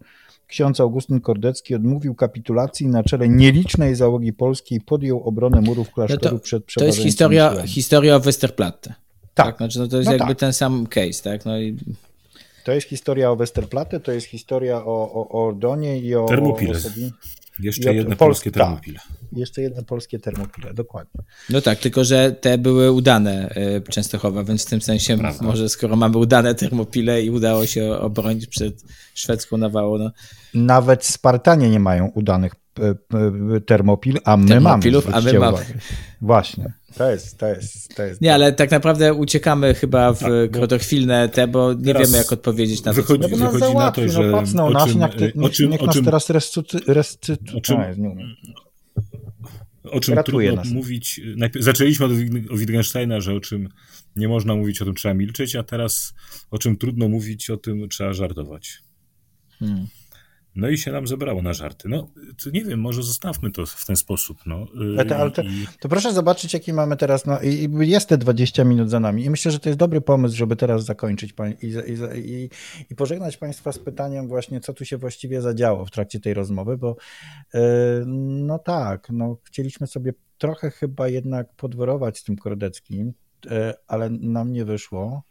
ksiądz 0.47 0.80
Augustyn 0.80 1.19
Kordecki, 1.19 1.76
odmówił 1.76 2.15
kapitulacji 2.15 2.88
na 2.88 3.04
czele 3.04 3.30
nielicznej 3.30 3.95
załogi 3.95 4.34
polskiej 4.34 4.78
i 4.78 4.82
podjął 4.82 5.24
obronę 5.24 5.62
murów 5.62 5.91
klasztoru 5.91 6.36
no 6.36 6.39
to, 6.39 6.39
przed 6.39 6.63
To 6.74 6.86
jest 6.86 7.00
historia, 7.00 7.63
historia 7.65 8.15
o 8.15 8.19
Westerplatte. 8.19 8.93
Tak. 9.34 9.45
tak? 9.45 9.58
Znaczy, 9.58 9.80
no 9.80 9.88
to 9.88 9.97
jest 9.97 10.06
no 10.06 10.13
jakby 10.13 10.36
tak. 10.36 10.39
ten 10.39 10.54
sam 10.54 10.88
case, 10.88 11.24
tak? 11.24 11.45
No 11.45 11.60
i... 11.60 11.78
To 12.65 12.71
jest 12.71 12.88
historia 12.88 13.32
o 13.32 13.36
Westerplatte, 13.36 14.00
to 14.00 14.12
jest 14.12 14.28
historia 14.28 14.86
o, 14.86 15.12
o, 15.13 15.30
o 15.30 15.45
Ordonie 15.47 16.00
i 16.00 16.15
o... 16.15 16.26
Termopile. 16.26 16.78
O 16.78 16.82
jeszcze 17.60 17.94
jedne 17.94 18.16
polskie 18.16 18.52
tak. 18.52 18.64
termopile. 18.64 19.00
Jeszcze 19.32 19.62
jedne 19.62 19.84
polskie 19.84 20.20
termopile, 20.20 20.74
dokładnie. 20.74 21.22
No 21.50 21.62
tak, 21.62 21.80
tylko 21.80 22.04
że 22.04 22.32
te 22.32 22.58
były 22.58 22.92
udane 22.92 23.56
y, 23.78 23.82
Częstochowa, 23.90 24.44
więc 24.44 24.66
w 24.66 24.70
tym 24.70 24.82
sensie 24.82 25.18
Prawda. 25.18 25.46
może 25.46 25.70
skoro 25.70 25.96
mamy 25.96 26.18
udane 26.18 26.56
termopile 26.56 27.24
i 27.24 27.30
udało 27.30 27.66
się 27.66 27.94
obronić 27.94 28.48
przed 28.48 28.84
szwedzką 29.14 29.58
nawałą. 29.58 29.98
No. 29.98 30.12
Nawet 30.54 31.06
Spartanie 31.06 31.70
nie 31.70 31.80
mają 31.80 32.08
udanych 32.08 32.56
termopil, 33.66 34.18
a 34.24 34.38
my 34.38 34.48
Termopilów, 34.48 35.06
mamy. 35.06 35.18
a 35.18 35.22
my 35.34 35.40
mamy. 35.40 35.58
Właśnie. 36.22 36.74
To 36.98 37.12
jest, 37.12 37.38
to 37.38 37.48
jest, 37.48 37.96
to 37.96 38.04
jest. 38.04 38.22
Nie, 38.22 38.34
ale 38.34 38.54
tak 38.54 38.72
naprawdę 38.72 39.14
uciekamy 39.14 39.74
chyba 39.74 40.14
w 40.14 40.20
Tak, 40.20 40.30
krotochwilne 40.52 41.30
te, 41.30 41.48
bo 41.48 41.74
nie 41.74 41.94
wiemy, 41.94 42.18
jak 42.18 42.32
odpowiedzieć 42.32 42.84
na 42.84 42.94
to. 42.94 43.02
wychodzi- 43.02 43.22
No 43.22 43.52
wychodzi 43.52 43.76
na 43.76 43.92
to, 43.92 44.02
no 44.02 44.08
że 44.08 44.32
no, 44.54 44.66
o 44.66 44.70
nasz, 44.70 44.92
czym- 44.92 45.02
jak 45.02 45.16
ty, 45.16 45.34
o 45.42 45.50
czym- 45.50 45.70
niech 45.70 45.82
o 45.82 45.86
nas 45.86 45.96
czym- 45.96 46.06
teraz 46.06 46.30
restytu, 46.30 46.78
restytu, 46.88 47.58
O 49.92 50.00
czym- 50.00 50.14
Ratuje 50.16 50.48
trudno 50.50 50.64
nas. 50.64 50.74
mówić. 50.74 51.22
Najpierw 51.38 51.66
zaczęliśmy 51.66 52.06
od 52.06 52.12
Wit- 52.14 52.52
o 52.52 52.58
Wittgensteina, 52.58 53.22
że 53.22 53.34
o 53.34 53.40
czym 53.40 53.70
nie 54.16 54.28
można 54.28 54.56
mówić, 54.56 54.82
o 54.82 54.86
tym 54.86 54.94
trzeba 54.96 55.14
milczeć, 55.14 55.56
a 55.56 55.64
teraz 55.64 56.14
o 56.52 56.58
czym 56.58 56.78
trudno 56.78 57.10
mówić, 57.10 57.50
o 57.50 57.58
tym 57.58 57.90
trzeba 57.90 58.14
żartować. 58.14 58.84
Hmm. 59.60 59.88
No 60.56 60.70
i 60.70 60.78
się 60.78 60.92
nam 60.92 61.08
zebrało 61.08 61.42
na 61.42 61.54
żarty. 61.54 61.90
No, 61.90 62.08
to 62.44 62.50
nie 62.50 62.66
wiem, 62.66 62.80
może 62.80 63.04
zostawmy 63.04 63.52
to 63.52 63.66
w 63.66 63.86
ten 63.86 63.96
sposób. 63.96 64.38
No. 64.46 64.68
Ale 64.98 65.06
to- 65.06 65.16
ale 65.18 65.32
to- 65.32 65.42
To 65.80 65.90
proszę 65.90 66.14
zobaczyć, 66.14 66.54
jaki 66.54 66.74
mamy 66.74 66.98
teraz. 66.98 67.26
No, 67.26 67.42
i, 67.42 67.48
i 67.48 67.90
jest 67.90 68.10
te 68.10 68.18
20 68.18 68.64
minut 68.64 68.90
za 68.90 69.00
nami. 69.00 69.24
I 69.26 69.30
myślę, 69.30 69.52
że 69.52 69.60
to 69.60 69.70
jest 69.70 69.80
dobry 69.80 70.02
pomysł, 70.02 70.36
żeby 70.38 70.56
teraz 70.56 70.86
zakończyć 70.86 71.34
pań- 71.34 71.56
i, 71.62 71.68
i, 72.16 72.50
i, 72.90 72.96
pożegnać 72.96 73.38
Państwa 73.38 73.72
z 73.72 73.80
pytaniem, 73.80 74.28
właśnie, 74.28 74.60
co 74.62 74.74
tu 74.74 74.86
się 74.86 74.98
właściwie 74.98 75.42
zadziało 75.42 75.86
w 75.86 75.92
trakcie 75.92 76.20
tej 76.20 76.34
rozmowy, 76.34 76.78
bo 76.78 76.96
e, 77.54 77.60
no 78.08 78.60
tak, 78.60 79.08
no, 79.10 79.38
chcieliśmy 79.44 79.88
sobie 79.88 80.14
trochę 80.38 80.72
chyba 80.72 81.08
jednak 81.08 81.54
podworować 81.56 82.18
z 82.18 82.24
tym 82.24 82.36
Kordeckim, 82.36 83.14
e, 83.52 83.74
ale 83.88 84.10
nam 84.10 84.52
nie 84.54 84.66
wyszło. 84.66 85.24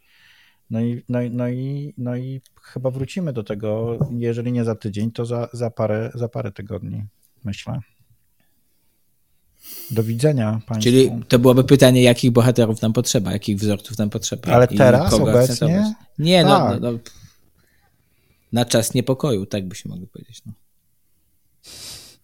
No 0.71 0.79
i, 0.81 1.03
no, 1.09 1.21
i- 1.21 1.29
no, 1.31 1.49
i, 1.49 1.93
no 1.97 2.15
i 2.17 2.41
chyba 2.61 2.91
wrócimy 2.91 3.33
do 3.33 3.43
tego, 3.43 3.97
jeżeli 4.17 4.51
nie 4.51 4.63
za 4.63 4.75
tydzień, 4.75 5.11
to 5.11 5.25
za, 5.25 5.49
za, 5.53 5.69
parę, 5.71 6.11
za 6.15 6.27
parę 6.27 6.51
tygodni, 6.51 7.03
myślę. 7.43 7.79
Do 9.91 10.03
widzenia 10.03 10.61
Państwu. 10.67 10.83
Czyli 10.83 11.11
to 11.27 11.39
byłoby 11.39 11.63
pytanie, 11.63 12.01
jakich 12.03 12.31
bohaterów 12.31 12.81
nam 12.81 12.93
potrzeba, 12.93 13.31
jakich 13.31 13.57
wzorców 13.57 13.97
nam 13.97 14.09
potrzeba. 14.09 14.53
Ale 14.53 14.65
i 14.71 14.77
teraz, 14.77 15.13
obecnie? 15.13 15.39
akcentować. 15.41 15.93
Nie, 16.19 16.43
no, 16.43 16.49
Tak. 16.49 16.81
no, 16.81 16.91
no. 16.91 16.99
Na 18.51 18.65
czas 18.65 18.93
niepokoju, 18.93 19.45
tak 19.45 19.67
by 19.67 19.75
się 19.75 19.89
mogło 19.89 20.07
powiedzieć. 20.07 20.41
No. 20.45 20.53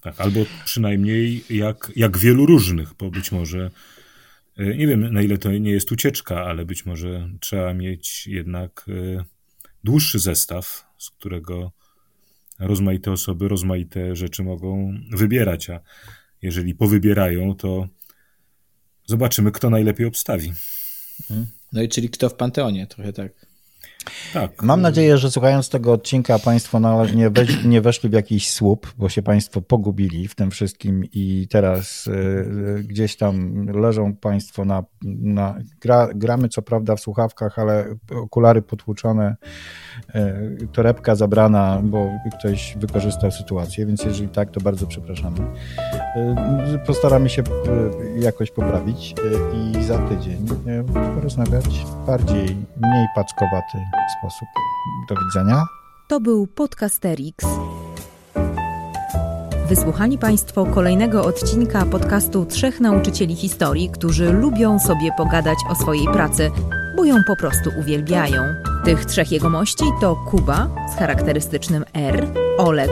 Tak, 0.02 0.22
albo 0.22 0.40
przynajmniej 0.66 1.44
jak, 1.50 1.92
jak 1.96 2.18
wielu 2.18 2.46
różnych, 2.46 2.94
bo 2.94 3.12
być 3.12 3.32
może, 3.32 3.72
nie 4.58 4.88
wiem 4.88 5.14
na 5.14 5.22
ile 5.22 5.38
to 5.38 5.52
nie 5.52 5.72
jest 5.72 5.92
ucieczka, 5.92 6.44
ale 6.44 6.66
być 6.66 6.86
może 6.86 7.30
trzeba 7.40 7.74
mieć 7.74 8.28
jednak 8.28 8.86
e, 8.90 9.24
dłuższy 9.84 10.20
zestaw, 10.20 10.86
z 10.98 11.10
którego 11.10 11.72
rozmaite 12.60 13.12
osoby 13.12 13.48
rozmaite 13.48 14.16
rzeczy 14.16 14.44
mogą 14.44 15.00
wybierać, 15.12 15.70
a 15.70 15.80
jeżeli 16.42 16.76
powybierają, 16.76 17.56
to 17.56 17.88
zobaczymy, 19.06 19.52
kto 19.52 19.70
najlepiej 19.70 20.06
obstawi. 20.06 20.54
no 21.74 21.82
i 21.82 21.90
czyli 21.90 22.10
kto 22.10 22.30
w 22.30 22.36
Panteonie, 22.36 22.88
trochę 22.88 23.14
tak. 23.14 23.47
Tak. 24.34 24.64
Mam 24.64 24.82
nadzieję, 24.82 25.18
że 25.18 25.32
słuchając 25.32 25.70
tego 25.70 25.92
odcinka 25.92 26.40
Państwo 26.40 26.80
nie, 27.16 27.30
weź, 27.30 27.64
nie 27.66 27.82
weszli 27.82 28.10
w 28.10 28.14
jakiś 28.14 28.52
słup, 28.52 28.94
bo 28.98 29.10
się 29.10 29.22
Państwo 29.22 29.62
pogubili 29.62 30.28
w 30.28 30.36
tym 30.36 30.52
wszystkim 30.52 31.04
i 31.14 31.48
teraz 31.50 32.08
y, 32.08 32.84
gdzieś 32.84 33.18
tam 33.18 33.66
leżą 33.66 34.16
Państwo 34.16 34.66
na. 34.66 34.84
na 35.04 35.56
gra, 35.82 36.10
gramy 36.16 36.50
co 36.50 36.62
prawda 36.62 36.96
w 36.96 37.00
słuchawkach, 37.00 37.60
ale 37.60 37.86
okulary 38.12 38.62
potłuczone, 38.62 39.36
y, 40.16 40.68
torebka 40.74 41.16
zabrana, 41.16 41.82
bo 41.84 42.10
ktoś 42.40 42.78
wykorzystał 42.80 43.32
sytuację, 43.32 43.86
więc 43.86 44.04
jeżeli 44.04 44.30
tak, 44.30 44.52
to 44.52 44.62
bardzo 44.62 44.88
przepraszamy. 44.88 45.38
Y, 46.16 46.80
Postaramy 46.88 47.30
się 47.30 47.42
y, 47.42 48.20
jakoś 48.20 48.52
poprawić 48.52 49.16
y, 49.20 49.80
i 49.80 49.84
za 49.84 49.98
tydzień 49.98 50.48
porozmawiać 51.16 51.66
w 51.66 52.06
bardziej, 52.06 52.56
mniej 52.82 53.08
packowaty 53.16 53.78
sposób. 54.20 54.48
Do 55.10 55.16
widzenia. 55.16 55.64
To 56.08 56.20
był 56.20 56.48
Podcasterix. 56.48 57.46
Wysłuchali 59.70 60.18
Państwo 60.18 60.66
kolejnego 60.66 61.26
odcinka 61.26 61.86
podcastu 61.86 62.46
Trzech 62.46 62.80
Nauczycieli 62.80 63.36
Historii, 63.36 63.90
którzy 63.90 64.34
lubią 64.34 64.80
sobie 64.80 65.12
pogadać 65.18 65.58
o 65.70 65.76
swojej 65.76 66.06
pracy, 66.06 66.52
bo 66.98 67.06
ją 67.06 67.16
po 67.28 67.36
prostu 67.36 67.70
uwielbiają. 67.80 68.42
Tych 68.86 69.06
trzech 69.06 69.32
jegomości 69.32 69.84
to 70.02 70.16
Kuba 70.16 70.70
z 70.94 71.00
charakterystycznym 71.00 71.86
R, 71.94 72.28
Olek 72.58 72.92